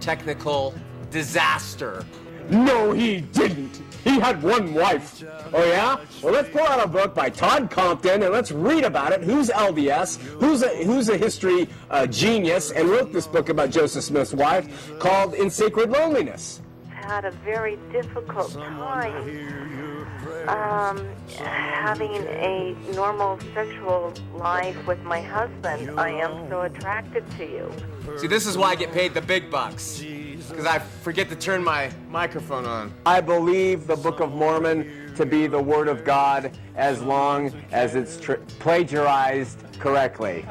[0.00, 0.74] technical
[1.10, 2.04] disaster.
[2.50, 3.82] No, he didn't.
[4.04, 5.22] He had one wife.
[5.52, 5.98] Oh, yeah?
[6.22, 9.22] Well, let's pull out a book by Todd Compton and let's read about it.
[9.22, 10.18] Who's LDS?
[10.40, 14.98] Who's a, who's a history uh, genius and wrote this book about Joseph Smith's wife
[14.98, 16.62] called In Sacred Loneliness?
[17.08, 20.06] had a very difficult time
[20.46, 25.98] um, having a normal sexual life with my husband.
[25.98, 27.72] I am so attracted to you.
[28.18, 30.02] See, this is why I get paid the big bucks.
[30.48, 32.92] Because I forget to turn my microphone on.
[33.06, 37.94] I believe the Book of Mormon to be the Word of God as long as
[37.94, 40.44] it's tr- plagiarized correctly.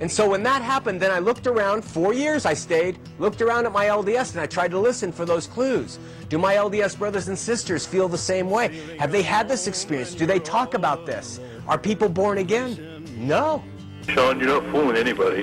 [0.00, 3.66] And so when that happened, then I looked around, four years I stayed, looked around
[3.66, 5.98] at my LDS and I tried to listen for those clues.
[6.28, 8.96] Do my LDS brothers and sisters feel the same way?
[8.98, 10.14] Have they had this experience?
[10.14, 11.40] Do they talk about this?
[11.66, 13.04] Are people born again?
[13.16, 13.64] No.
[14.08, 15.42] Shawn, you're not fooling anybody.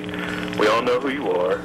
[0.58, 1.58] We all know who you are,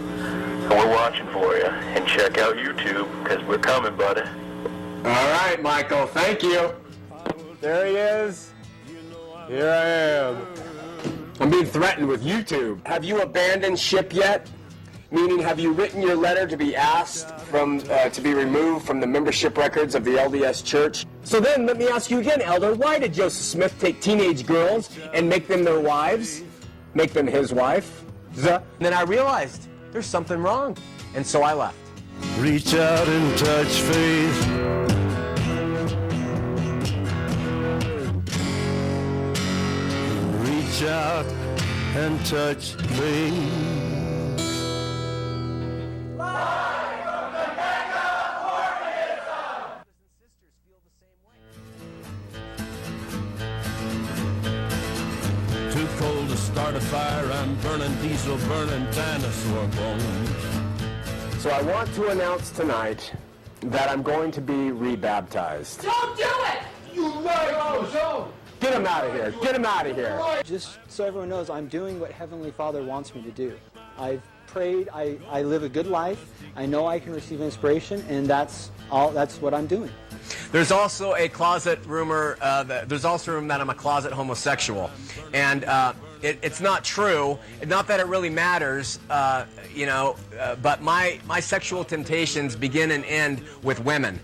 [0.61, 1.65] and we're watching for you.
[1.65, 4.21] And check out YouTube, because we're coming, buddy.
[4.21, 6.73] All right, Michael, thank you.
[7.59, 8.51] There he is.
[9.47, 10.47] Here I am.
[11.39, 12.85] I'm being threatened with YouTube.
[12.87, 14.47] Have you abandoned ship yet?
[15.09, 19.01] Meaning, have you written your letter to be asked from uh, to be removed from
[19.01, 21.05] the membership records of the LDS Church?
[21.23, 22.75] So then, let me ask you again, Elder.
[22.75, 26.43] Why did Joseph Smith take teenage girls and make them their wives,
[26.93, 28.05] make them his wife?
[28.37, 30.77] And then I realized there's something wrong,
[31.15, 31.77] and so I left.
[32.37, 34.47] Reach out and touch faith.
[40.47, 41.25] Reach out
[41.95, 44.00] and touch me.
[58.01, 60.29] Diesel, burning dinosaur bones.
[61.39, 63.13] So I want to announce tonight
[63.61, 65.83] that I'm going to be rebaptized.
[65.83, 66.63] Don't do it!
[66.95, 68.27] You lie,
[68.59, 69.31] Get him out of here.
[69.41, 70.19] Get him out of here.
[70.43, 73.57] Just so everyone knows, I'm doing what Heavenly Father wants me to do.
[73.97, 74.89] I've prayed.
[74.93, 76.43] I, I live a good life.
[76.55, 79.11] I know I can receive inspiration, and that's all.
[79.11, 79.89] That's what I'm doing.
[80.51, 82.37] There's also a closet rumor.
[82.41, 84.91] Uh, that, there's also a rumor that I'm a closet homosexual,
[85.33, 87.37] and uh, it, it's not true.
[87.65, 90.15] Not that it really matters, uh, you know.
[90.39, 94.19] Uh, but my my sexual temptations begin and end with women.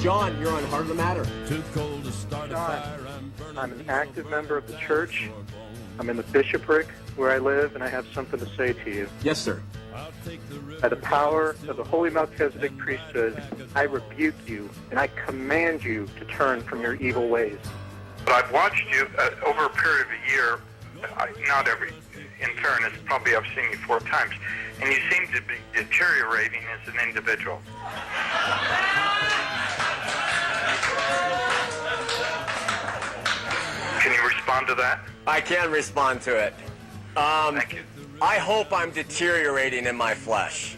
[0.00, 1.24] John, you're on Heart of the Matter.
[1.46, 3.32] Too cold to start a John.
[3.56, 5.30] I'm an active member of the church.
[5.98, 9.08] I'm in the bishopric where I live, and I have something to say to you.
[9.22, 9.62] Yes, sir.
[9.94, 10.80] I'll the river.
[10.80, 13.40] By the power of the Holy Melchizedek priesthood,
[13.74, 17.58] I rebuke you, and I command you to turn from your evil ways.
[18.24, 20.58] But I've watched you uh, over a period of a year,
[21.16, 21.92] uh, not every,
[22.40, 24.32] in turn, it's probably I've seen you four times,
[24.80, 27.60] and you seem to be deteriorating as an individual.
[34.00, 35.00] Can you respond to that?
[35.26, 36.54] I can respond to it.
[37.16, 37.82] Um, Thank you.
[38.20, 40.76] I hope I'm deteriorating in my flesh.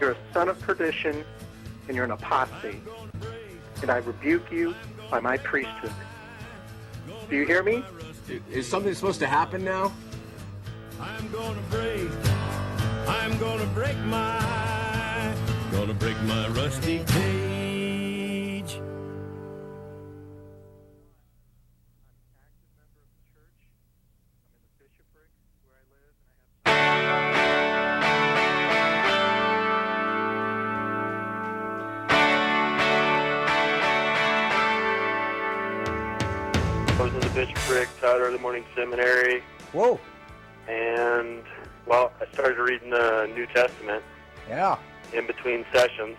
[0.00, 1.24] You're a son of perdition,
[1.86, 2.80] and you're an apostate.
[3.82, 4.74] And I rebuke you
[5.10, 5.92] by my priesthood.
[7.28, 7.84] Do you hear me?
[8.50, 9.92] Is something supposed to happen now?
[10.98, 12.08] I'm gonna break.
[13.06, 15.34] I'm gonna break my.
[15.72, 17.77] Gonna break my rusty cage.
[37.78, 39.98] The bishopric, taught early morning seminary, Whoa.
[40.68, 41.42] and,
[41.86, 44.02] well, I started reading the New Testament
[44.48, 44.78] Yeah.
[45.12, 46.16] in between sessions,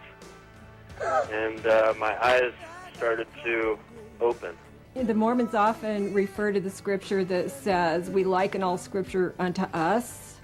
[1.31, 2.53] and uh, my eyes
[2.95, 3.77] started to
[4.21, 4.55] open.
[4.95, 10.35] The Mormons often refer to the scripture that says, We liken all scripture unto us.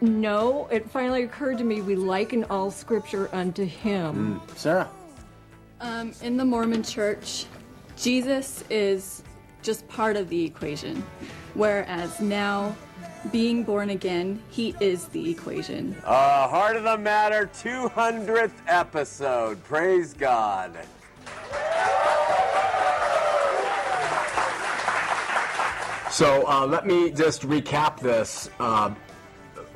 [0.00, 4.40] No, it finally occurred to me we liken all scripture unto Him.
[4.56, 4.90] Sarah.
[5.80, 7.46] Um, in the Mormon church,
[7.96, 9.22] Jesus is
[9.62, 11.02] just part of the equation,
[11.54, 12.76] whereas now,
[13.30, 15.96] being born again, he is the equation.
[16.04, 19.62] Uh, Heart of the Matter 200th episode.
[19.64, 20.76] Praise God.
[26.10, 28.50] So uh, let me just recap this.
[28.60, 28.94] Uh,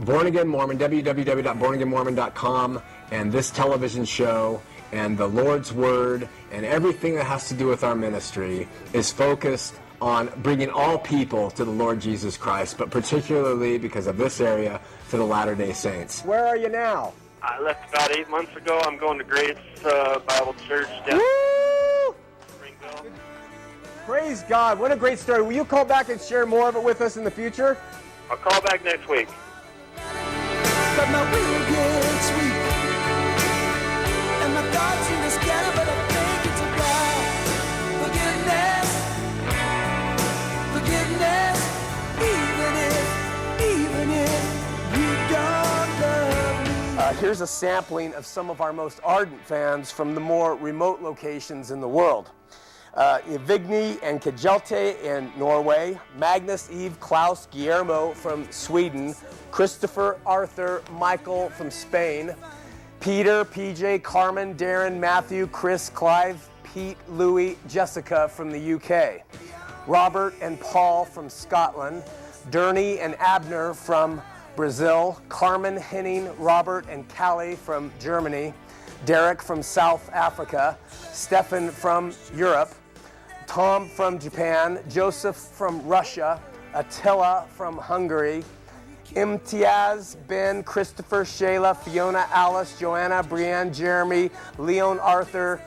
[0.00, 4.60] Born Again Mormon, www.bornagainmormon.com, and this television show
[4.92, 9.74] and the Lord's Word and everything that has to do with our ministry is focused
[10.00, 14.80] on bringing all people to the Lord Jesus Christ, but particularly because of this area,
[15.10, 16.22] to the Latter day Saints.
[16.22, 17.12] Where are you now?
[17.42, 18.80] I left about eight months ago.
[18.84, 21.20] I'm going to Grace uh, Bible Church down
[22.48, 23.06] Springville.
[24.04, 24.78] Praise God.
[24.78, 25.42] What a great story.
[25.42, 27.76] Will you call back and share more of it with us in the future?
[28.30, 29.28] I'll call back next week.
[47.18, 51.70] Here's a sampling of some of our most ardent fans from the more remote locations
[51.70, 52.30] in the world.
[52.92, 59.14] Uh, and Kajelte in Norway, Magnus, Eve, Klaus, Guillermo from Sweden,
[59.50, 62.34] Christopher, Arthur, Michael from Spain,
[63.00, 69.22] Peter, PJ, Carmen, Darren, Matthew, Chris, Clive, Pete, Louis, Jessica from the UK,
[69.86, 72.02] Robert and Paul from Scotland,
[72.50, 74.20] Derny and Abner from
[74.56, 78.54] Brazil, Carmen, Henning, Robert, and Callie from Germany,
[79.04, 80.78] Derek from South Africa,
[81.12, 82.74] Stefan from Europe,
[83.46, 86.40] Tom from Japan, Joseph from Russia,
[86.74, 88.42] Attila from Hungary,
[89.10, 95.60] Imtiaz, Ben, Christopher, Shayla, Fiona, Alice, Joanna, Brienne, Jeremy, Leon, Arthur,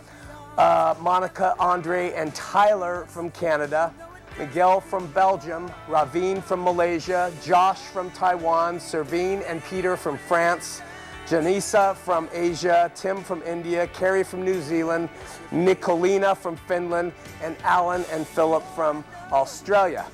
[0.58, 3.94] uh, Monica, Andre, and Tyler from Canada,
[4.38, 10.82] Miguel from Belgium, Ravine from Malaysia, Josh from Taiwan, Servine and Peter from France,
[11.28, 15.10] Janisa from Asia, Tim from India, Carrie from New Zealand,
[15.52, 20.06] Nicolina from Finland, and Alan and Philip from Australia.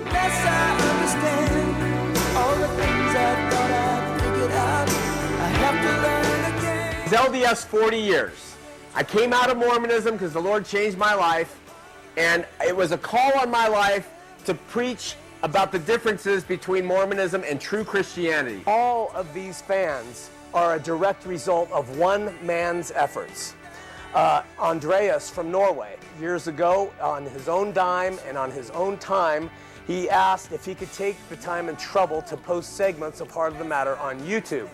[0.00, 7.04] Unless I understand all the things I thought I'd out, I have to learn again.
[7.04, 8.56] It's LDS 40 years.
[8.96, 11.60] I came out of Mormonism because the Lord changed my life,
[12.16, 14.08] and it was a call on my life
[14.44, 18.62] to preach about the differences between Mormonism and true Christianity.
[18.66, 23.54] All of these fans are a direct result of one man's efforts.
[24.14, 29.50] Uh, Andreas from Norway, years ago, on his own dime and on his own time,
[29.86, 33.54] he asked if he could take the time and trouble to post segments of Heart
[33.54, 34.68] of the Matter on YouTube.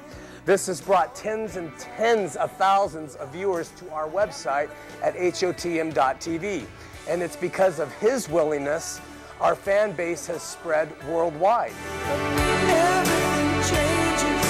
[0.44, 4.70] This has brought tens and tens of thousands of viewers to our website
[5.02, 6.66] at HOTM.tv.
[7.10, 9.00] And it's because of his willingness
[9.40, 11.72] our fan base has spread worldwide.
[12.04, 14.46] Everything changes,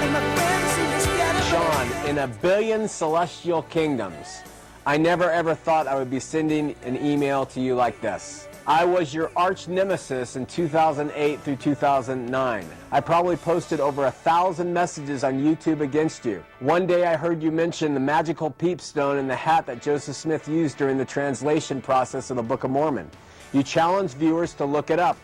[0.00, 1.42] and my friends seem to scatter.
[1.50, 4.40] Shawn, in a billion celestial kingdoms,
[4.86, 8.48] I never ever thought I would be sending an email to you like this.
[8.68, 12.66] I was your arch nemesis in 2008 through 2009.
[12.92, 16.44] I probably posted over a thousand messages on YouTube against you.
[16.60, 20.46] One day I heard you mention the magical peepstone and the hat that Joseph Smith
[20.46, 23.10] used during the translation process of the Book of Mormon.
[23.54, 25.16] You challenged viewers to look it up.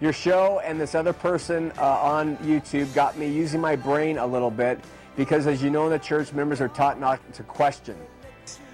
[0.00, 4.26] Your show and this other person uh, on YouTube got me using my brain a
[4.26, 4.78] little bit
[5.16, 7.96] because, as you know, in the church, members are taught not to question.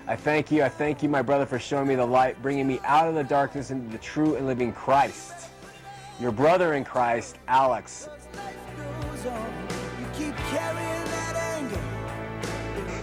[0.07, 0.63] I thank you.
[0.63, 3.25] I thank you, my brother, for showing me the light, bringing me out of the
[3.25, 5.49] darkness into the true and living Christ.
[6.21, 8.09] Your brother in Christ, Alex.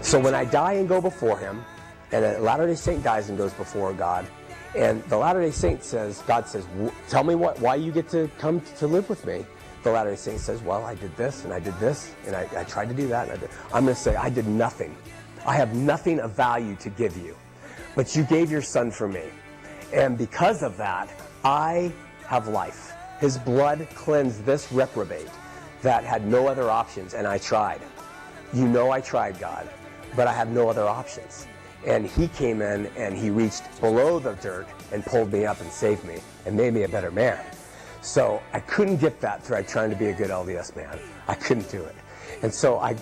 [0.02, 1.64] So when I die and go before him,
[2.12, 4.26] and a Latter day Saint dies and goes before God,
[4.76, 6.66] and the Latter day Saint says, God says,
[7.10, 9.46] Tell me what, why you get to come to live with me.
[9.84, 12.48] The Latter day Saint says, Well, I did this, and I did this, and I,
[12.56, 13.30] I tried to do that.
[13.30, 13.50] And I did.
[13.74, 14.96] I'm going to say, I did nothing.
[15.48, 17.36] I have nothing of value to give you,
[17.96, 19.24] but you gave your son for me.
[19.94, 21.10] And because of that,
[21.46, 21.94] I
[22.26, 22.94] have life.
[23.22, 25.30] His blood cleansed this reprobate
[25.82, 27.82] that had no other options, and I tried.
[28.54, 29.70] You know I tried, God,
[30.18, 31.48] but I have no other options.
[31.86, 35.72] And he came in and he reached below the dirt and pulled me up and
[35.72, 37.40] saved me and made me a better man.
[38.02, 41.00] So I couldn't get that through trying to be a good LDS man.
[41.28, 41.96] I couldn't do it.
[42.42, 42.98] And so I,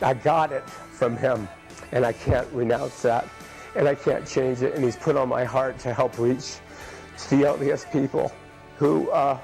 [0.00, 1.48] I got it from him,
[1.92, 3.28] and I can't renounce that,
[3.76, 4.74] and I can't change it.
[4.74, 6.56] And he's put on my heart to help reach
[7.18, 8.32] to the LDS people
[8.76, 9.38] who uh,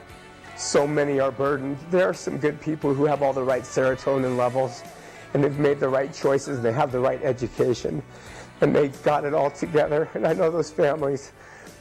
[0.57, 1.78] so many are burdened.
[1.90, 4.82] There are some good people who have all the right serotonin levels,
[5.34, 8.03] and they've made the right choices, and they have the right education,
[8.61, 10.09] and they got it all together.
[10.14, 11.32] And I know those families,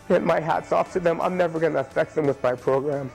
[0.10, 1.20] and my hat's off to them.
[1.22, 3.12] I'm never going to affect them with my program.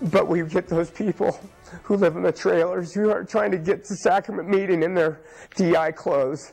[0.00, 1.40] But we get those people
[1.82, 5.20] who live in the trailers who are trying to get to sacrament meeting in their
[5.56, 6.52] DI clothes.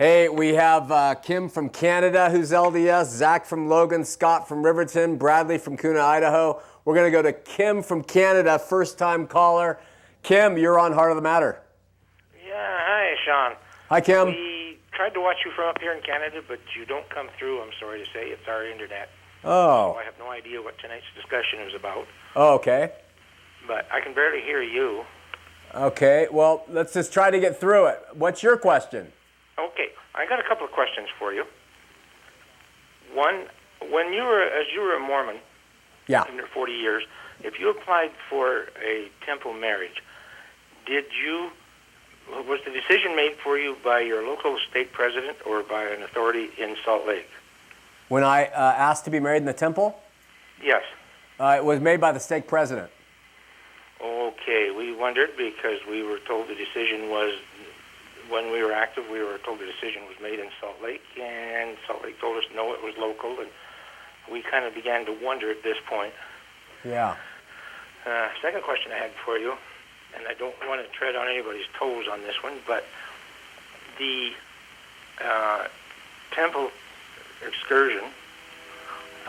[0.00, 5.18] Hey, we have uh, Kim from Canada who's LDS, Zach from Logan, Scott from Riverton,
[5.18, 6.62] Bradley from Kuna, Idaho.
[6.86, 9.78] We're going to go to Kim from Canada, first time caller.
[10.22, 11.60] Kim, you're on Heart of the Matter.
[12.42, 13.56] Yeah, hi, Shawn.
[13.90, 14.28] Hi, Kim.
[14.28, 17.60] We tried to watch you from up here in Canada, but you don't come through,
[17.60, 18.28] I'm sorry to say.
[18.28, 19.10] It's our internet.
[19.44, 19.92] Oh.
[19.92, 22.92] So I have no idea what tonight's discussion is about, Oh, okay.
[23.68, 25.04] but I can barely hear you.
[25.74, 28.00] Okay, well, let's just try to get through it.
[28.14, 29.12] What's your question?
[29.60, 31.44] Okay, I got a couple of questions for you.
[33.12, 33.44] One,
[33.90, 35.36] when you were, as you were a Mormon,
[36.06, 36.24] Yeah.
[36.34, 37.04] your 40 years,
[37.42, 40.02] if you applied for a temple marriage,
[40.86, 41.50] did you,
[42.48, 46.50] was the decision made for you by your local stake president or by an authority
[46.58, 47.28] in Salt Lake?
[48.08, 50.00] When I uh, asked to be married in the temple,
[50.62, 50.82] Yes.
[51.38, 52.90] uh, it was made by the stake president.
[54.02, 57.34] Okay, we wondered because we were told the decision was,
[58.30, 61.76] when we were active, we were told the decision was made in Salt Lake, and
[61.86, 63.48] Salt Lake told us no, it was local, and
[64.30, 66.12] we kind of began to wonder at this point.
[66.84, 67.16] Yeah.
[68.06, 69.54] Uh, second question I had for you,
[70.16, 72.84] and I don't want to tread on anybody's toes on this one, but
[73.98, 74.30] the
[75.22, 75.66] uh,
[76.30, 76.70] temple
[77.46, 78.04] excursion,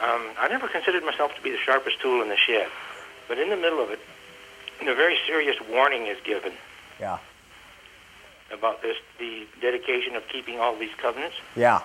[0.02, 2.68] um, I never considered myself to be the sharpest tool in the shed,
[3.28, 4.00] but in the middle of it,
[4.82, 6.54] a very serious warning is given
[7.00, 7.20] Yeah.
[8.54, 11.36] About this, the dedication of keeping all these covenants.
[11.56, 11.82] Yeah.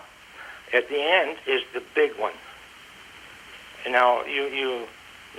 [0.73, 2.33] At the end is the big one.
[3.85, 4.87] And now you, you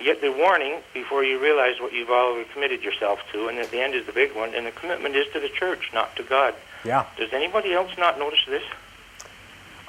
[0.04, 3.80] get the warning before you realize what you've already committed yourself to, and at the
[3.80, 6.54] end is the big one, and the commitment is to the church, not to God.
[6.86, 7.06] Yeah.
[7.18, 8.64] Does anybody else not notice this?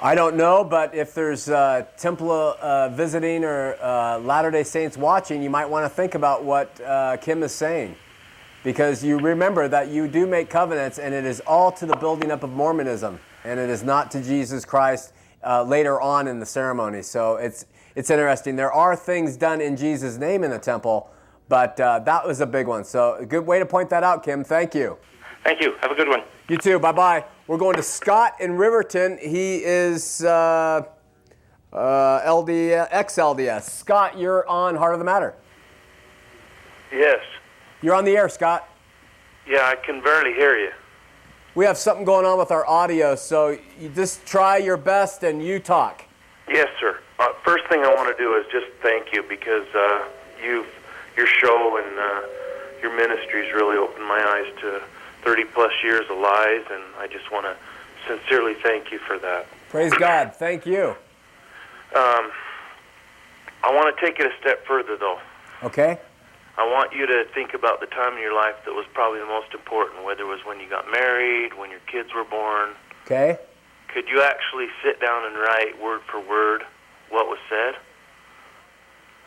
[0.01, 4.97] I don't know, but if there's uh, temple uh, visiting or uh, Latter day Saints
[4.97, 7.95] watching, you might want to think about what uh, Kim is saying.
[8.63, 12.31] Because you remember that you do make covenants, and it is all to the building
[12.31, 15.13] up of Mormonism, and it is not to Jesus Christ
[15.45, 17.01] uh, later on in the ceremony.
[17.01, 18.55] So it's, it's interesting.
[18.55, 21.09] There are things done in Jesus' name in the temple,
[21.47, 22.83] but uh, that was a big one.
[22.83, 24.43] So, a good way to point that out, Kim.
[24.43, 24.97] Thank you.
[25.43, 25.75] Thank you.
[25.81, 26.21] Have a good one.
[26.47, 26.79] You too.
[26.79, 27.25] Bye bye.
[27.47, 29.17] We're going to Scott in Riverton.
[29.19, 30.83] He is uh,
[31.73, 32.49] uh, LD,
[32.91, 33.63] ex LDS.
[33.63, 35.35] Scott, you're on Heart of the Matter.
[36.91, 37.19] Yes.
[37.81, 38.67] You're on the air, Scott.
[39.47, 40.71] Yeah, I can barely hear you.
[41.55, 45.43] We have something going on with our audio, so you just try your best and
[45.43, 46.05] you talk.
[46.47, 46.99] Yes, sir.
[47.19, 50.05] Uh, first thing I want to do is just thank you because uh,
[50.43, 50.67] you've
[51.17, 52.21] your show and uh,
[52.81, 54.81] your ministry's really opened my eyes to
[55.23, 57.57] 30 plus years of lies, and I just want to
[58.07, 59.47] sincerely thank you for that.
[59.69, 60.33] Praise God.
[60.35, 60.95] Thank you.
[61.95, 62.31] Um,
[63.63, 65.19] I want to take it a step further, though.
[65.63, 65.99] Okay?
[66.59, 69.31] I want you to think about the time in your life that was probably the
[69.31, 72.75] most important, whether it was when you got married, when your kids were born.
[73.05, 73.39] Okay?
[73.87, 76.63] Could you actually sit down and write word for word
[77.09, 77.79] what was said?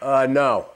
[0.03, 0.68] Uh, no.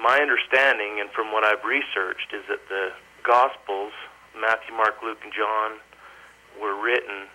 [0.00, 2.88] My understanding, and from what I've researched, is that the
[3.22, 3.92] Gospels,
[4.32, 5.72] Matthew, Mark, Luke, and John,
[6.56, 7.28] were written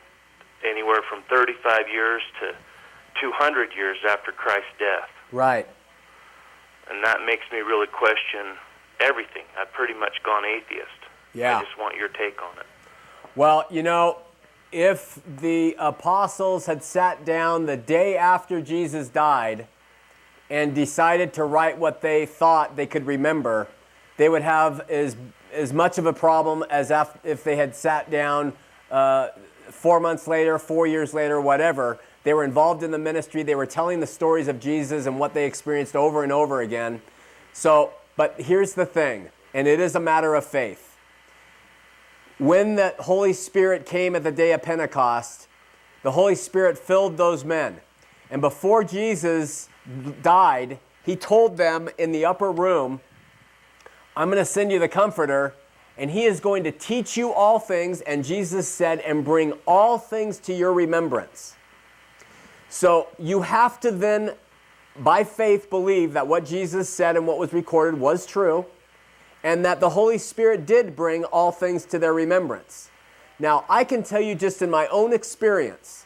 [0.67, 2.55] anywhere from 35 years to
[3.21, 5.09] 200 years after Christ's death.
[5.31, 5.67] Right.
[6.89, 8.57] And that makes me really question
[8.99, 9.43] everything.
[9.59, 10.89] I've pretty much gone atheist.
[11.33, 11.57] Yeah.
[11.57, 12.65] I just want your take on it.
[13.36, 14.19] Well, you know,
[14.71, 19.67] if the apostles had sat down the day after Jesus died
[20.49, 23.67] and decided to write what they thought they could remember,
[24.17, 25.17] they would have as,
[25.51, 26.91] as much of a problem as
[27.23, 28.53] if, they had sat down
[28.91, 29.29] uh,
[29.69, 31.99] four months later, four years later, whatever.
[32.26, 33.41] They were involved in the ministry.
[33.43, 37.01] They were telling the stories of Jesus and what they experienced over and over again.
[37.53, 40.95] So, but here's the thing, and it is a matter of faith
[42.38, 45.47] when the Holy Spirit came at the day of Pentecost,
[46.03, 47.80] the Holy Spirit filled those men.
[48.30, 49.69] And before Jesus
[50.21, 52.99] died, he told them in the upper room,
[54.17, 55.53] I'm going to send you the Comforter,
[55.97, 58.01] and he is going to teach you all things.
[58.01, 61.55] And Jesus said, and bring all things to your remembrance.
[62.70, 64.34] So you have to then,
[64.97, 68.66] by faith, believe that what Jesus said and what was recorded was true
[69.43, 72.89] and that the Holy Spirit did bring all things to their remembrance.
[73.38, 76.05] Now, I can tell you just in my own experience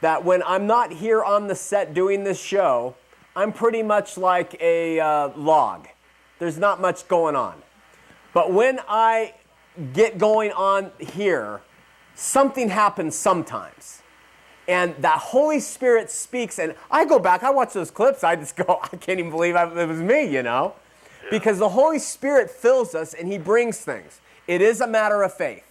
[0.00, 2.96] that when I'm not here on the set doing this show,
[3.36, 5.86] I'm pretty much like a uh, log.
[6.40, 7.62] There's not much going on.
[8.32, 9.34] But when I
[9.92, 11.60] get going on here,
[12.16, 13.99] something happens sometimes.
[14.70, 18.54] And that Holy Spirit speaks, and I go back, I watch those clips, I just
[18.66, 20.74] go, I can't even believe it was me, you know?
[21.28, 24.20] Because the Holy Spirit fills us and He brings things.
[24.46, 25.64] It is a matter of faith.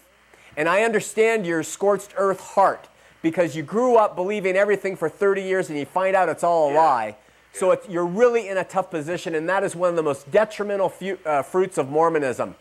[0.58, 2.90] And I understand your scorched earth heart
[3.22, 6.74] because you grew up believing everything for 30 years and you find out it's all
[6.74, 7.16] a lie.
[7.54, 10.30] So it's, you're really in a tough position, and that is one of the most
[10.30, 12.54] detrimental fu- uh, fruits of Mormonism.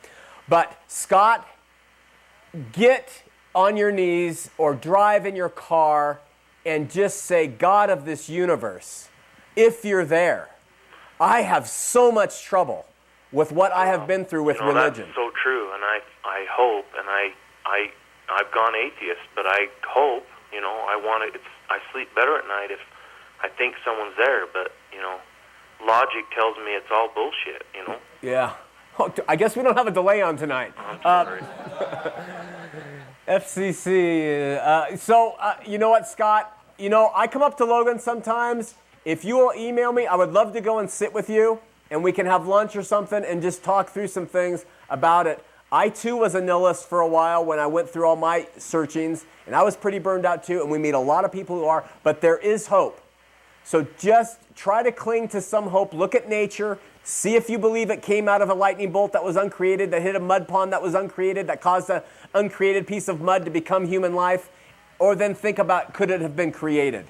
[0.48, 1.48] But, Scott,
[2.70, 3.24] get
[3.56, 6.20] on your knees or drive in your car
[6.68, 9.08] and just say, God of this universe,
[9.56, 10.48] if you're there,
[11.20, 12.86] I have so much trouble
[13.32, 15.06] with what I have been through with you know, religion.
[15.06, 17.32] That's so true, and I I hope, and I
[17.66, 17.90] I
[18.30, 21.38] I've gone atheist, but I hope, you know, I want to.
[21.38, 22.80] It's I sleep better at night if
[23.42, 25.18] I think someone's there, but you know,
[25.84, 27.66] logic tells me it's all bullshit.
[27.74, 27.98] You know.
[28.22, 28.54] Yeah.
[29.00, 30.72] Oh, I guess we don't have a delay on tonight.
[31.04, 31.24] Uh,
[33.28, 34.58] FCC.
[34.58, 36.57] Uh, so, uh, you know what, Scott?
[36.78, 38.74] You know, I come up to Logan sometimes.
[39.04, 41.58] If you will email me, I would love to go and sit with you
[41.90, 45.44] and we can have lunch or something and just talk through some things about it.
[45.72, 49.26] I too was a nihilist for a while when I went through all my searchings,
[49.44, 51.64] and I was pretty burned out too, and we meet a lot of people who
[51.64, 53.00] are, but there is hope.
[53.64, 55.92] So just try to cling to some hope.
[55.92, 56.78] Look at nature.
[57.02, 60.00] See if you believe it came out of a lightning bolt that was uncreated, that
[60.00, 62.02] hit a mud pond that was uncreated, that caused an
[62.34, 64.48] uncreated piece of mud to become human life.
[64.98, 67.06] Or then think about could it have been created?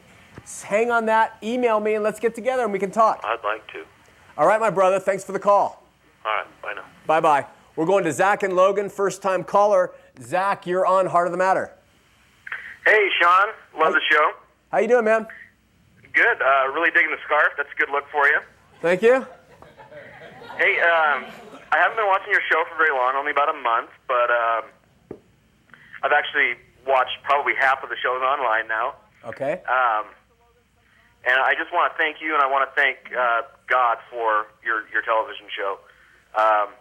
[0.64, 1.36] Hang on that.
[1.42, 3.20] Email me and let's get together and we can talk.
[3.24, 3.84] I'd like to.
[4.36, 4.98] All right, my brother.
[4.98, 5.82] Thanks for the call.
[6.24, 6.62] All right.
[6.62, 6.84] Bye now.
[7.06, 7.46] Bye bye.
[7.76, 9.92] We're going to Zach and Logan, first time caller.
[10.20, 11.72] Zach, you're on Heart of the Matter.
[12.84, 13.48] Hey, Shawn.
[13.78, 14.32] Love the show.
[14.72, 15.26] How you doing, man?
[16.12, 16.42] Good.
[16.42, 17.52] Uh, really digging the scarf.
[17.56, 18.40] That's a good look for you.
[18.82, 19.26] Thank you.
[20.56, 21.26] Hey, um,
[21.70, 25.18] I haven't been watching your show for very long, only about a month, but um,
[26.02, 26.54] I've actually
[26.88, 28.96] watched probably half of the shows online now.
[29.28, 29.60] Okay.
[29.68, 30.08] Um,
[31.28, 34.48] and I just want to thank you, and I want to thank uh, God for
[34.64, 35.76] your your television show.
[36.32, 36.72] Um,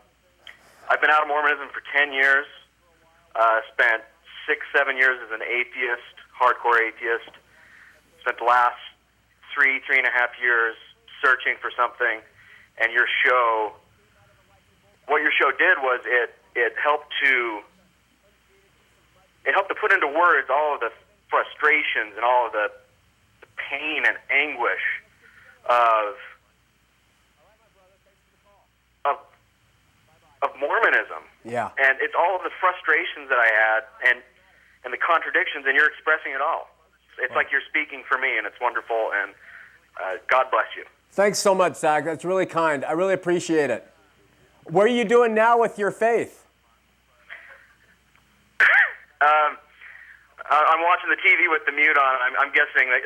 [0.87, 2.47] I've been out of Mormonism for ten years.
[3.35, 4.01] Uh, spent
[4.47, 7.35] six, seven years as an atheist, hardcore atheist.
[8.23, 8.79] Spent the last
[9.53, 10.79] three, three and a half years
[11.21, 12.23] searching for something,
[12.79, 13.73] and your show.
[15.07, 17.61] What your show did was it it helped to
[19.47, 20.91] it helped to put into words all of the
[21.31, 22.67] frustrations and all of the,
[23.41, 24.83] the pain and anguish
[25.69, 26.15] of
[29.05, 29.17] of
[30.43, 31.23] of Mormonism.
[31.45, 31.71] Yeah.
[31.79, 34.21] And it's all of the frustrations that I had and
[34.83, 36.69] and the contradictions, and you're expressing it all.
[37.19, 39.09] It's like you're speaking for me, and it's wonderful.
[39.15, 39.31] And
[39.99, 40.85] uh, God bless you.
[41.11, 42.05] Thanks so much, Zach.
[42.05, 42.85] That's really kind.
[42.85, 43.87] I really appreciate it.
[44.65, 46.46] What are you doing now with your faith?
[49.21, 49.57] Um,
[50.49, 52.15] I- I'm watching the TV with the mute on.
[52.21, 53.03] I'm, I'm guessing that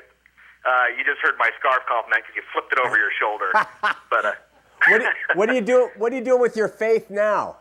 [0.65, 3.51] uh, you just heard my scarf compliment because you flipped it over your shoulder.
[4.09, 4.33] but uh,
[4.89, 5.89] What, do, what are you doing?
[5.97, 7.57] What are you doing with your faith now?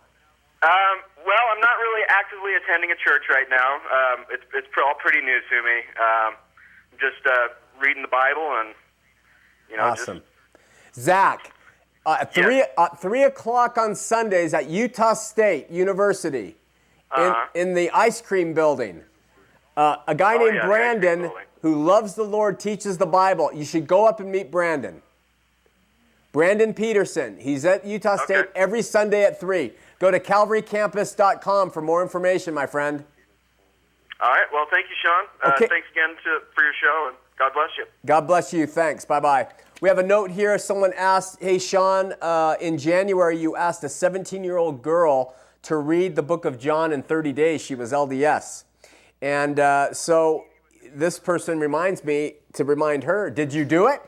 [0.63, 0.97] um,
[1.27, 3.77] well, I'm not really actively attending a church right now.
[3.77, 5.77] Um, it's it's pr- all pretty new to me.
[6.01, 6.35] Um,
[7.01, 7.49] just uh,
[7.81, 8.75] reading the Bible and
[9.71, 10.23] you know awesome,
[10.95, 11.53] Zach.
[12.05, 16.57] Uh, at three uh, three o'clock on Sundays at Utah State University,
[17.13, 17.47] Uh-huh.
[17.55, 19.03] in in the ice cream building.
[19.77, 21.31] Uh, a guy Oh, named yeah, the ice cream Brandon
[21.63, 23.51] who loves the Lord teaches the Bible.
[23.55, 25.03] You should go up and meet Brandon.
[26.33, 27.37] Brandon Peterson.
[27.39, 29.73] He's at Utah State every Sunday at 3.
[29.99, 33.05] Go to calvarycampus.com for more information, my friend.
[34.23, 34.47] All right.
[34.53, 35.25] Well, thank you, Shawn.
[35.43, 35.67] Uh, Okay.
[35.67, 37.85] Thanks again to, for your show, and God bless you.
[38.07, 38.67] God bless you.
[38.67, 39.05] Thanks.
[39.05, 39.49] Bye bye.
[39.81, 40.57] We have a note here.
[40.59, 45.77] Someone asked, Hey, Shawn, uh, in January, you asked a 17 year old girl to
[45.77, 47.61] read the book of John in 30 days.
[47.61, 48.65] She was LDS.
[49.23, 50.47] And uh, so
[50.93, 54.01] this person reminds me to remind her, Did you do it?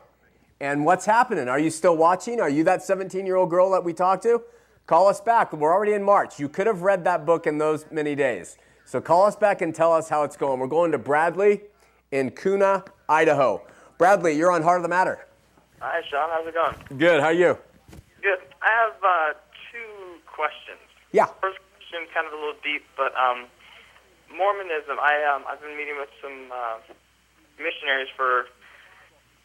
[0.59, 1.47] And what's happening?
[1.49, 2.39] Are you still watching?
[2.39, 4.41] Are you that 17 year old girl that we talked to?
[4.87, 5.53] Call us back.
[5.53, 6.39] We're already in March.
[6.39, 8.57] You could have read that book in those many days.
[8.85, 10.59] So call us back and tell us how it's going.
[10.59, 11.61] We're going to Bradley
[12.11, 13.61] in Kuna, Idaho.
[13.97, 15.25] Bradley, you're on Heart of the Matter.
[15.79, 16.29] Hi, Shawn.
[16.31, 16.99] How's it going?
[16.99, 17.21] Good.
[17.21, 17.57] How are you?
[18.21, 18.39] Good.
[18.61, 19.39] I have uh,
[19.71, 20.79] two questions.
[21.13, 21.29] Yeah.
[21.45, 23.45] First question, kind of a little deep, but um,
[24.33, 24.97] Mormonism.
[24.97, 26.81] I um, I've been meeting with some uh,
[27.61, 28.49] missionaries for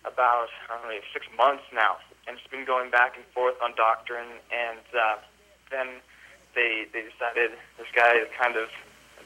[0.09, 3.77] about I don't know six months now, and it's been going back and forth on
[3.77, 4.41] doctrine.
[4.49, 5.21] And uh,
[5.71, 6.01] then
[6.57, 8.73] they they decided this guy is kind of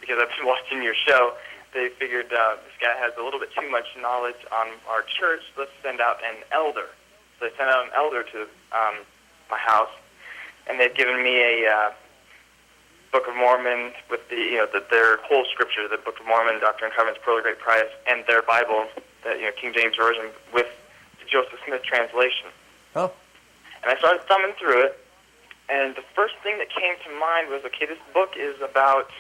[0.03, 1.39] because I've been watching your show.
[1.71, 5.47] They figured uh, this guy has a little bit too much knowledge on our church.
[5.57, 6.91] Let's send out an elder.
[7.39, 9.07] So they sent out an elder to um,
[9.49, 9.95] my house,
[10.67, 11.91] and they've given me a uh,
[13.13, 16.59] Book of Mormon with the you know the, their whole scripture, the Book of Mormon,
[16.61, 18.89] Doctrine and Covenants, Pearl of Great Price, and their Bible,
[19.23, 20.67] the you know King James version with
[21.21, 22.49] the Joseph Smith translation.
[22.97, 23.13] Oh.
[23.85, 24.99] And I started thumbing through it,
[25.69, 29.11] and the first thing that came to mind was, okay, this book is about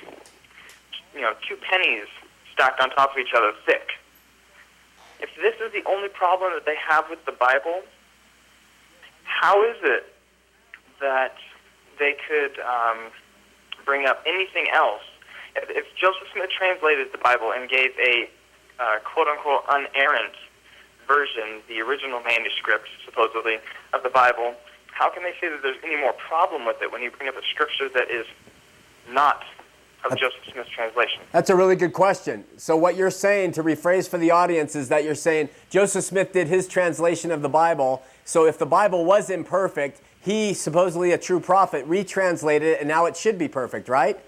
[1.14, 2.08] you know two pennies
[2.52, 3.88] stacked on top of each other, thick.
[5.20, 7.82] If this is the only problem that they have with the Bible,
[9.24, 10.14] how is it
[11.00, 11.36] that
[11.98, 13.12] they could um,
[13.84, 15.02] bring up anything else?
[15.56, 18.30] If, if Joseph Smith translated the Bible and gave a
[18.80, 20.34] uh, quote unquote unerrant
[21.06, 23.58] version, the original manuscript, supposedly,
[23.92, 24.54] of the Bible,
[24.92, 27.36] how can they say that there's any more problem with it when you bring up
[27.36, 28.26] a scripture that is
[29.10, 29.42] not
[30.04, 31.22] of Joseph Smith's translation?
[31.32, 32.44] That's a really good question.
[32.56, 36.32] So, what you're saying, to rephrase for the audience, is that you're saying Joseph Smith
[36.32, 38.02] did his translation of the Bible.
[38.24, 43.06] So, if the Bible was imperfect, he, supposedly a true prophet, retranslated it, and now
[43.06, 44.18] it should be perfect, right?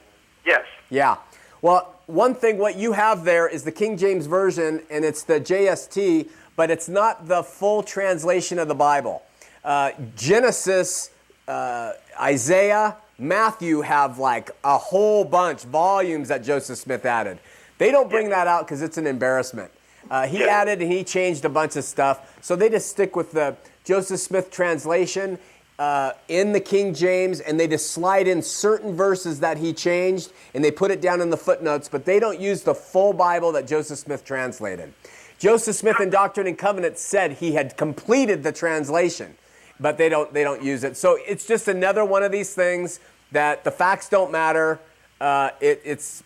[0.44, 0.66] Yes.
[0.90, 1.16] Yeah.
[1.62, 5.40] Well, one thing, what you have there is the King James Version, and it's the
[5.40, 9.22] JST, but it's not the full translation of the Bible.
[9.64, 11.10] Uh, Genesis,
[11.48, 17.38] uh, Isaiah, Matthew have like a whole bunch, volumes that Joseph Smith added.
[17.78, 19.70] They don't bring that out because it's an embarrassment.
[20.10, 23.32] Uh, he added and he changed a bunch of stuff, so they just stick with
[23.32, 25.38] the Joseph Smith translation
[25.78, 30.32] uh, in the King James, and they just slide in certain verses that he changed,
[30.54, 33.52] and they put it down in the footnotes, but they don't use the full Bible
[33.52, 34.92] that Joseph Smith translated.
[35.38, 39.36] Joseph Smith in Doctrine and Covenants said he had completed the translation,
[39.80, 40.96] but they don't they don't use it.
[40.96, 43.00] So it's just another one of these things
[43.32, 44.78] that the facts don't matter.
[45.20, 46.22] Uh, it, it's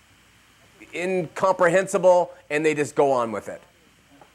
[0.94, 3.62] incomprehensible, and they just go on with it.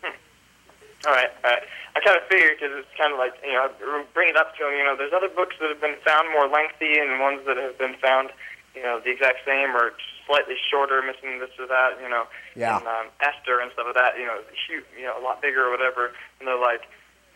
[1.06, 1.64] All right, all right.
[1.96, 3.70] I kind of figured because it's kind of like you know,
[4.14, 4.74] bring it up to him.
[4.78, 7.78] You know, there's other books that have been found more lengthy, and ones that have
[7.78, 8.30] been found,
[8.74, 9.94] you know, the exact same or
[10.26, 12.02] slightly shorter, missing this or that.
[12.02, 12.26] You know,
[12.56, 12.78] Yeah.
[12.82, 14.18] and um, Esther and stuff like that.
[14.18, 16.12] You know, huge, you know, a lot bigger or whatever.
[16.40, 16.82] And they're like,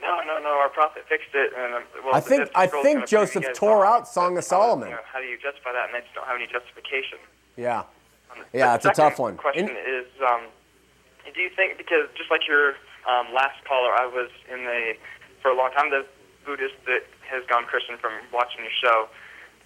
[0.01, 1.53] no, no, no, our prophet fixed it.
[1.53, 4.43] And um, well, I think I think kinda prove you Joseph tore out Song of
[4.43, 4.89] Solomon.
[4.89, 5.85] You know, how do you justify that?
[5.89, 7.19] And they just don't have any justification.
[7.57, 7.83] Yeah,
[8.51, 9.37] The yeah, it's a tough one.
[9.37, 10.41] Question In- is, um,
[11.33, 12.73] do you think because just like your
[13.07, 14.93] um, last caller, I was in the
[15.41, 16.05] for a long time the
[16.45, 19.07] Buddhist that has gone Christian from watching your show,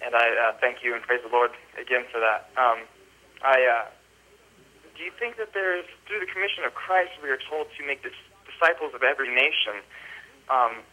[0.00, 2.50] and I uh, thank you and praise the Lord again for that.
[2.56, 2.86] Um,
[3.42, 3.84] I uh,
[4.96, 8.02] do you think that there's through the commission of Christ we are told to make
[8.02, 9.82] dis- disciples of every nation?
[10.50, 10.86] Um,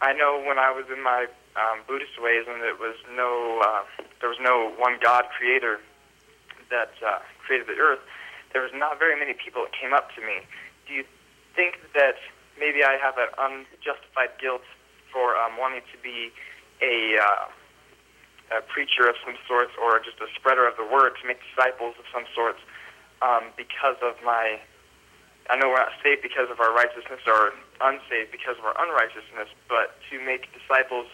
[0.00, 1.26] I know when I was in my
[1.56, 3.82] um, Buddhist ways, and it was no, uh,
[4.20, 5.80] there was no one God creator
[6.70, 8.00] that uh, created the earth.
[8.52, 10.46] There was not very many people that came up to me.
[10.86, 11.04] Do you
[11.58, 12.14] think that
[12.54, 14.62] maybe I have an unjustified guilt
[15.10, 16.30] for um, wanting to be
[16.78, 17.50] a, uh,
[18.54, 21.98] a preacher of some sort, or just a spreader of the word to make disciples
[21.98, 22.54] of some sort,
[23.26, 24.62] um, because of my
[25.48, 29.48] I know we're not saved because of our righteousness or unsaved because of our unrighteousness,
[29.64, 31.08] but to make disciples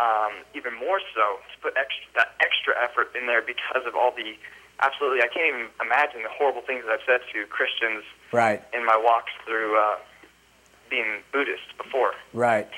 [0.00, 4.08] um, even more so, to put extra, that extra effort in there because of all
[4.16, 4.40] the
[4.80, 8.62] absolutely, I can't even imagine the horrible things that I've said to Christians Right.
[8.74, 9.96] in my walks through uh,
[10.90, 12.12] being Buddhist before.
[12.32, 12.68] Right.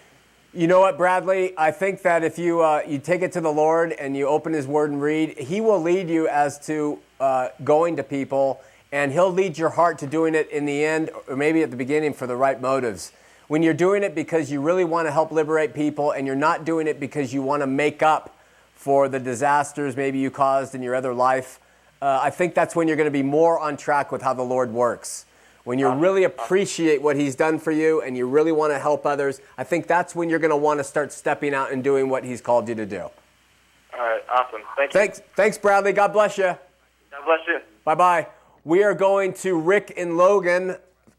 [0.53, 1.57] You know what, Bradley?
[1.57, 4.53] I think that if you uh, you take it to the Lord and you open
[4.53, 9.13] His Word and read, He will lead you as to uh, going to people, and
[9.13, 12.15] He'll lead your heart to doing it in the end, or maybe at the beginning
[12.15, 13.13] for the right motives.
[13.47, 16.65] When you're doing it because you really want to help liberate people, and you're not
[16.65, 18.37] doing it because you want to make up
[18.75, 21.61] for the disasters maybe you caused in your other life,
[22.03, 24.43] uh, I think that's when you're going to be more on track with how the
[24.43, 25.27] Lord works.
[25.71, 29.07] When you really appreciate what He's done for you and you really want to help
[29.07, 32.09] others, I think that's when you're going to want to start stepping out and doing
[32.09, 33.03] what He's called you to do.
[33.03, 33.13] All
[34.01, 34.63] right, awesome.
[34.75, 34.99] Thank you.
[34.99, 35.93] Thanks, thanks, Bradley.
[35.93, 36.57] God bless you.
[37.13, 37.61] God bless you.
[37.85, 38.27] Bye bye.
[38.65, 40.75] We are going to Rick and Logan,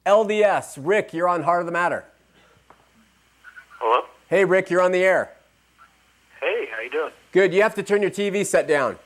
[0.05, 0.77] LDS.
[0.81, 2.03] Rick, you're on Heart of the Matter.
[3.79, 4.01] Hello?
[4.27, 5.31] Hey, Rick, you're on the air.
[6.41, 7.13] Hey, how you doing?
[7.31, 7.53] Good.
[7.53, 8.97] You have to turn your TV set down.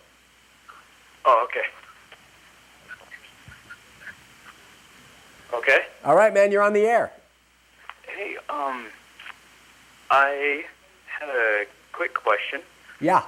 [1.23, 1.67] Oh, okay.
[5.67, 5.79] Okay.
[6.03, 7.11] All right, man, you're on the air.
[8.05, 8.85] Hey, um,
[10.11, 10.63] I
[11.07, 12.61] had a quick question.
[13.01, 13.23] Yeah.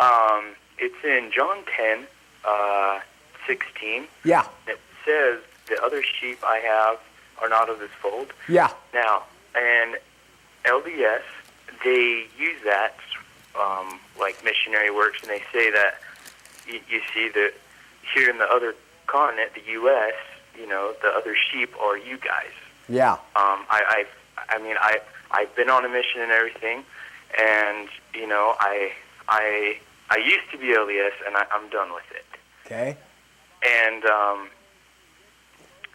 [0.00, 2.06] Um, it's in John 10,
[2.44, 2.98] uh,
[3.46, 4.08] 16.
[4.24, 4.44] Yeah.
[4.66, 5.38] It says,
[5.68, 6.98] The other sheep I have
[7.40, 8.32] are not of this fold.
[8.48, 8.72] Yeah.
[8.92, 9.22] Now,
[9.54, 9.96] and
[10.64, 11.22] LDS,
[11.84, 12.96] they use that
[13.56, 16.00] um, like missionary works, and they say that
[16.66, 17.52] you, you see that
[18.12, 18.74] here in the other
[19.06, 20.14] continent, the U.S.,
[20.58, 22.52] you know, the other sheep are you guys.
[22.88, 23.12] Yeah.
[23.12, 24.04] Um, I,
[24.38, 24.98] I, I mean, I,
[25.30, 26.84] I've been on a mission and everything,
[27.40, 28.92] and you know, I,
[29.28, 29.76] I,
[30.10, 32.24] I used to be LDS, and I, I'm done with it.
[32.66, 32.96] Okay.
[33.66, 34.48] And um,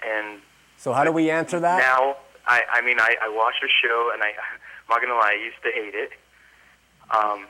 [0.07, 0.41] and
[0.77, 1.79] So how do we answer that?
[1.79, 4.27] now, I, I mean, I, I watch the show, and I,
[4.89, 6.11] I'm not gonna lie, I used to hate it.
[7.11, 7.47] Um,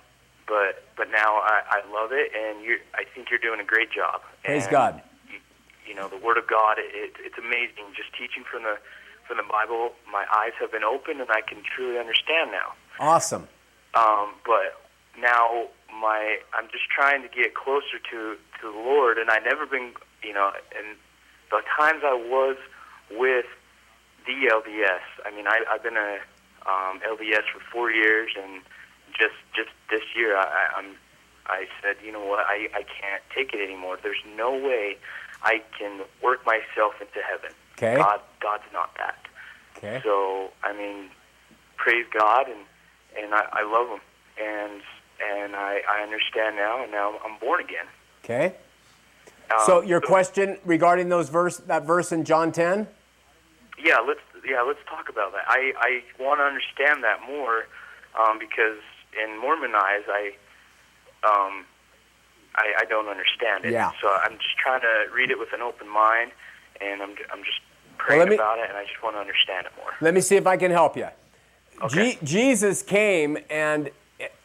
[0.47, 3.91] but but now I, I love it, and you, I think you're doing a great
[3.91, 4.21] job.
[4.43, 5.01] Praise And, God.
[5.87, 7.93] You know, the Word of God, it, it, it's amazing.
[7.95, 8.77] Just teaching from the
[9.27, 12.73] from the Bible, my eyes have been opened, and I can truly understand now.
[12.99, 13.47] Awesome.
[13.93, 14.79] Um, but
[15.19, 15.67] now
[16.01, 19.93] my I'm just trying to get closer to to the Lord, and I never been,
[20.23, 20.97] you know, and
[21.51, 22.57] the times I was
[23.11, 23.45] with
[24.25, 25.03] the LDS.
[25.25, 26.19] I mean, I, I've been a
[26.67, 28.61] um, LDS for four years, and
[29.11, 30.95] just just this year, I, I- I'm
[31.49, 33.97] I said, you know what, I I can't take it anymore.
[34.01, 34.97] There's no way
[35.43, 37.51] I can work myself into heaven.
[37.77, 37.95] Okay.
[37.95, 39.17] God God's not that.
[39.77, 40.01] Okay.
[40.03, 41.09] So I mean,
[41.77, 42.59] praise God, and
[43.17, 44.01] and I, I love Him,
[44.41, 44.81] and
[45.23, 47.85] and I, I understand now, and now I'm born again.
[48.23, 48.55] Okay.
[49.51, 52.87] Um, So your question regarding those verse that verse in John 10?
[53.83, 55.45] Yeah, let's yeah let's talk about that.
[55.47, 57.65] I I want to understand that more
[58.19, 58.79] um, because
[59.21, 60.33] in Mormon eyes, I
[61.23, 61.65] um
[62.57, 63.71] I, I don't understand it.
[63.71, 63.91] Yeah.
[64.01, 66.31] So I'm just trying to read it with an open mind,
[66.81, 67.59] and I'm I'm just
[67.97, 69.93] praying let me- about it, and I just want to understand it more.
[70.01, 71.07] Let me see if I can help you.
[71.89, 73.91] Je- Jesus came and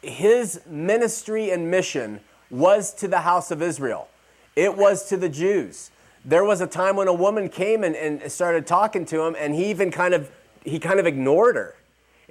[0.03, 2.19] his ministry and mission
[2.51, 4.07] was to the house of Israel.
[4.55, 5.89] It was to the Jews.
[6.23, 9.55] There was a time when a woman came and, and started talking to him and
[9.55, 10.29] he even kind of
[10.63, 11.75] he kind of ignored her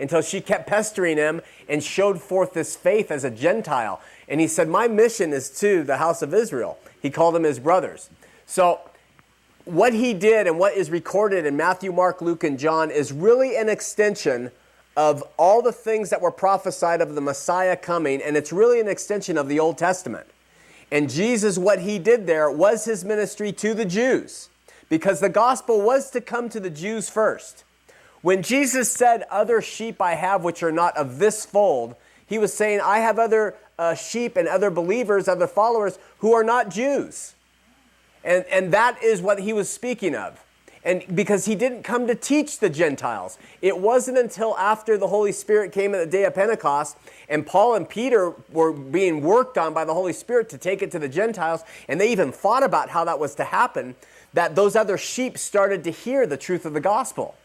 [0.03, 4.01] until she kept pestering him and showed forth this faith as a Gentile.
[4.29, 6.79] And he said, My mission is to the house of Israel.
[7.01, 8.11] He called them his brothers.
[8.45, 8.81] So
[9.65, 13.57] what he did and what is recorded in Matthew, Mark, Luke, and John is really
[13.57, 14.51] an extension
[14.97, 18.89] of all the things that were prophesied of the Messiah coming, and it's really an
[18.89, 20.27] extension of the Old Testament.
[20.91, 24.51] And Jesus, what he did there was his ministry to the Jews,
[24.91, 27.65] because the gospel was to come to the Jews first.
[28.23, 31.97] When Jesus said, Other sheep I have which are not of this fold,
[32.27, 36.45] he was saying, I have other uh, sheep and other believers, other followers who are
[36.45, 37.35] not Jews.
[38.25, 40.43] And, and that is what he was speaking of.
[40.85, 45.31] And because he didn't come to teach the Gentiles, it wasn't until after the Holy
[45.31, 46.97] Spirit came at the day of Pentecost
[47.29, 50.91] and Paul and Peter were being worked on by the Holy Spirit to take it
[50.91, 53.95] to the Gentiles, and they even thought about how that was to happen,
[54.33, 57.37] that those other sheep started to hear the truth of the gospel.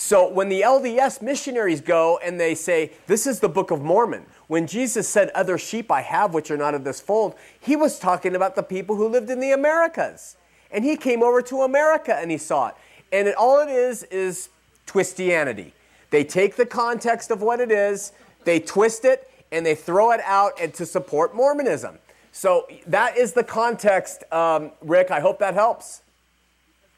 [0.00, 4.26] So when the LDS missionaries go and they say, This is the Book of Mormon,
[4.46, 7.98] when Jesus said, Other sheep I have which are not of this fold, he was
[7.98, 10.36] talking about the people who lived in the Americas.
[10.70, 12.74] And he came over to America and he saw it.
[13.10, 14.50] And it, all it is is
[14.86, 15.72] twistianity.
[16.10, 18.12] They take the context of what it is,
[18.44, 21.98] they twist it, and they throw it out and to support Mormonism.
[22.30, 25.10] So that is the context, um, Rick.
[25.10, 26.02] I hope that helps.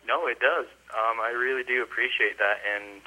[0.07, 0.66] No, it does.
[0.95, 3.03] Um, I really do appreciate that, and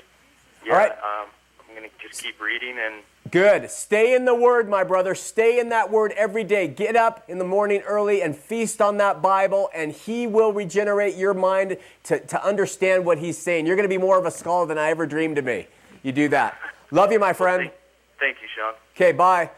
[0.66, 0.92] yeah, right.
[0.92, 1.30] um,
[1.60, 3.72] I'm gonna just keep reading and Good.
[3.72, 5.16] Stay in the Word, my brother.
[5.16, 6.68] Stay in that Word every day.
[6.68, 11.16] Get up in the morning early and feast on that Bible, and He will regenerate
[11.16, 13.66] your mind to, to understand what He's saying.
[13.66, 15.68] You're going to be more of a scholar than I ever dreamed to be.
[16.04, 16.60] You do that.
[16.92, 17.72] Love you, my friend.
[18.20, 18.76] thank you, Shawn.
[18.96, 19.50] Okay, bye.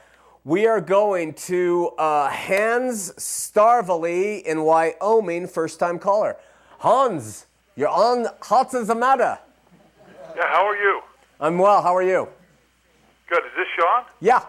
[0.45, 6.37] We are going to uh, Hans Starvely in Wyoming, first time caller.
[6.79, 9.37] Hans, you're on Heart of the Matter.
[10.35, 11.01] Yeah, how are you?
[11.39, 11.81] I'm well.
[11.81, 12.27] How are you?
[13.29, 13.39] Good.
[13.45, 14.03] Is this Shawn?
[14.21, 14.39] Yeah.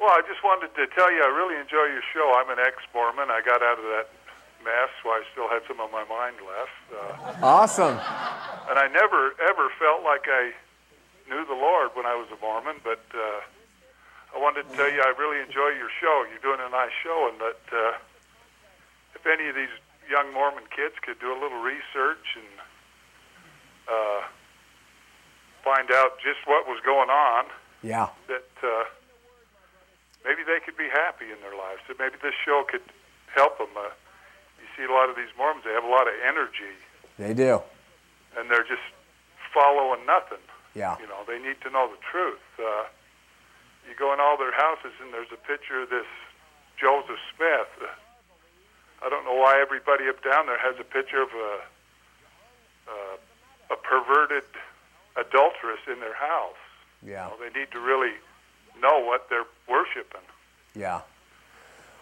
[0.00, 2.34] Well, I just wanted to tell you I really enjoy your show.
[2.36, 3.30] I'm an ex-Mormon.
[3.30, 4.08] I got out of that
[4.64, 6.84] mess, so I still had some of my mind left.
[6.92, 7.96] Uh, Awesome.
[8.68, 10.52] and I never ever felt like I
[11.28, 15.00] knew the Lord when I was a Mormon, but uh, I wanted to tell you
[15.00, 16.26] I really enjoy your show.
[16.28, 17.92] You're doing a nice show, and that uh,
[19.14, 19.72] if any of these
[20.08, 22.50] young Mormon kids could do a little research and
[23.88, 24.20] uh,
[25.64, 27.46] find out just what was going on,
[27.82, 28.08] Yeah.
[28.28, 28.84] that uh,
[30.24, 31.82] maybe they could be happy in their lives.
[31.88, 32.82] That maybe this show could
[33.34, 33.70] help them.
[33.76, 33.90] Uh,
[34.58, 36.74] you see a lot of these Mormons; they have a lot of energy,
[37.18, 37.62] They do.
[38.38, 38.84] and they're just
[39.54, 40.42] following nothing.
[40.74, 40.96] Yeah.
[41.00, 42.42] You know, they need to know the truth.
[42.58, 42.84] Uh,
[43.88, 46.06] you go in all their houses, and there's a picture of this
[46.78, 47.70] Joseph Smith.
[47.80, 47.86] Uh,
[49.06, 51.60] I don't know why everybody up down there has a picture of a
[52.88, 54.44] uh, a perverted
[55.16, 56.54] adulteress in their house.
[57.04, 57.26] Yeah.
[57.26, 58.14] You know, they need to really
[58.80, 60.26] know what they're worshiping.
[60.74, 61.02] Yeah.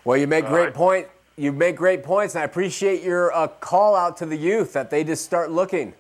[0.05, 1.09] Well, you make great point.
[1.37, 4.91] You make great points, and I appreciate your uh, call out to the youth that
[4.91, 5.95] they just start looking.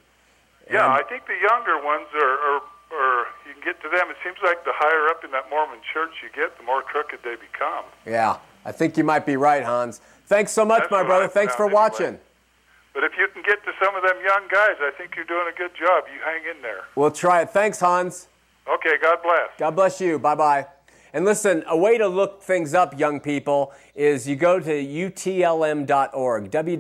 [0.70, 4.10] Yeah, I think the younger ones are, are, are, you can get to them.
[4.10, 7.20] It seems like the higher up in that Mormon church you get, the more crooked
[7.24, 7.84] they become.
[8.06, 8.38] Yeah.
[8.64, 10.00] I think you might be right, Hans.
[10.26, 11.28] Thanks so much, That's my brother.
[11.28, 11.82] Thanks for found anyway.
[11.82, 12.18] watching.
[12.94, 15.46] But if you can get to some of them young guys, I think you're doing
[15.52, 16.04] a good job.
[16.12, 16.84] You hang in there.
[16.94, 17.50] We'll try it.
[17.50, 18.28] Thanks, Hans.
[18.68, 19.50] Okay, God bless.
[19.58, 20.18] God bless you.
[20.18, 20.66] Bye bye.
[21.12, 26.50] And listen, a way to look things up, young people, is you go to utlm.org,
[26.50, 26.74] www.utlm.org.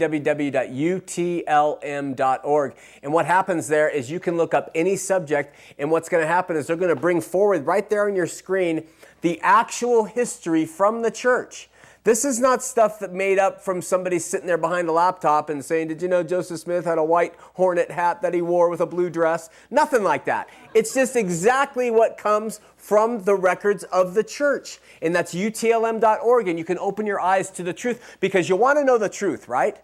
[3.04, 6.26] And what happens there is you can look up any subject, and what's going to
[6.26, 8.84] happen is they're going to bring forward right there on your screen
[9.20, 11.68] the actual history from the church.
[12.04, 15.64] This is not stuff that made up from somebody sitting there behind a laptop and
[15.64, 18.82] saying, Did you know Joseph Smith had a white hornet hat that he wore with
[18.82, 19.48] a blue dress?
[19.70, 20.50] Nothing like that.
[20.74, 24.80] It's just exactly what comes from the records of the church.
[25.00, 26.46] And that's utlm.org.
[26.46, 29.08] And you can open your eyes to the truth because you want to know the
[29.08, 29.78] truth, right?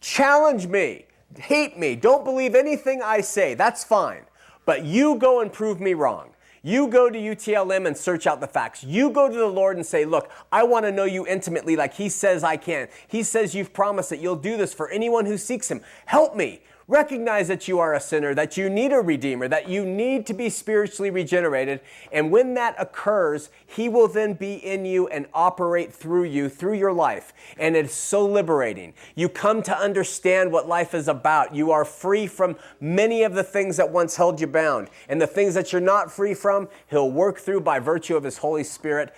[0.00, 1.06] Challenge me,
[1.38, 3.54] hate me, don't believe anything I say.
[3.54, 4.24] That's fine.
[4.64, 6.32] But you go and prove me wrong.
[6.66, 8.82] You go to UTLM and search out the facts.
[8.82, 11.94] You go to the Lord and say, Look, I want to know you intimately like
[11.94, 12.88] He says I can.
[13.06, 15.80] He says you've promised that you'll do this for anyone who seeks Him.
[16.06, 16.62] Help me.
[16.88, 20.34] Recognize that you are a sinner, that you need a Redeemer, that you need to
[20.34, 21.80] be spiritually regenerated.
[22.12, 26.74] And when that occurs, He will then be in you and operate through you, through
[26.74, 27.32] your life.
[27.58, 28.94] And it's so liberating.
[29.16, 31.56] You come to understand what life is about.
[31.56, 34.88] You are free from many of the things that once held you bound.
[35.08, 38.38] And the things that you're not free from, He'll work through by virtue of His
[38.38, 39.12] Holy Spirit.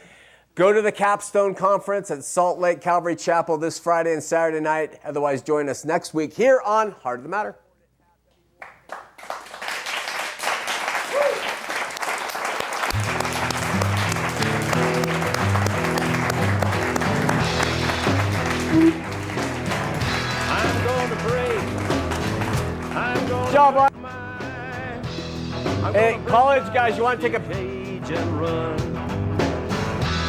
[0.59, 4.99] Go to the Capstone Conference at Salt Lake Calvary Chapel this Friday and Saturday night.
[5.05, 7.55] Otherwise, join us next week here on Heart of the Matter.
[20.51, 21.61] I'm gonna break.
[22.97, 24.09] I'm gonna Job, break bud.
[25.85, 28.98] I'm Hey, college guys, you want to take a cage and run.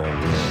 [0.00, 0.47] Oh, yeah.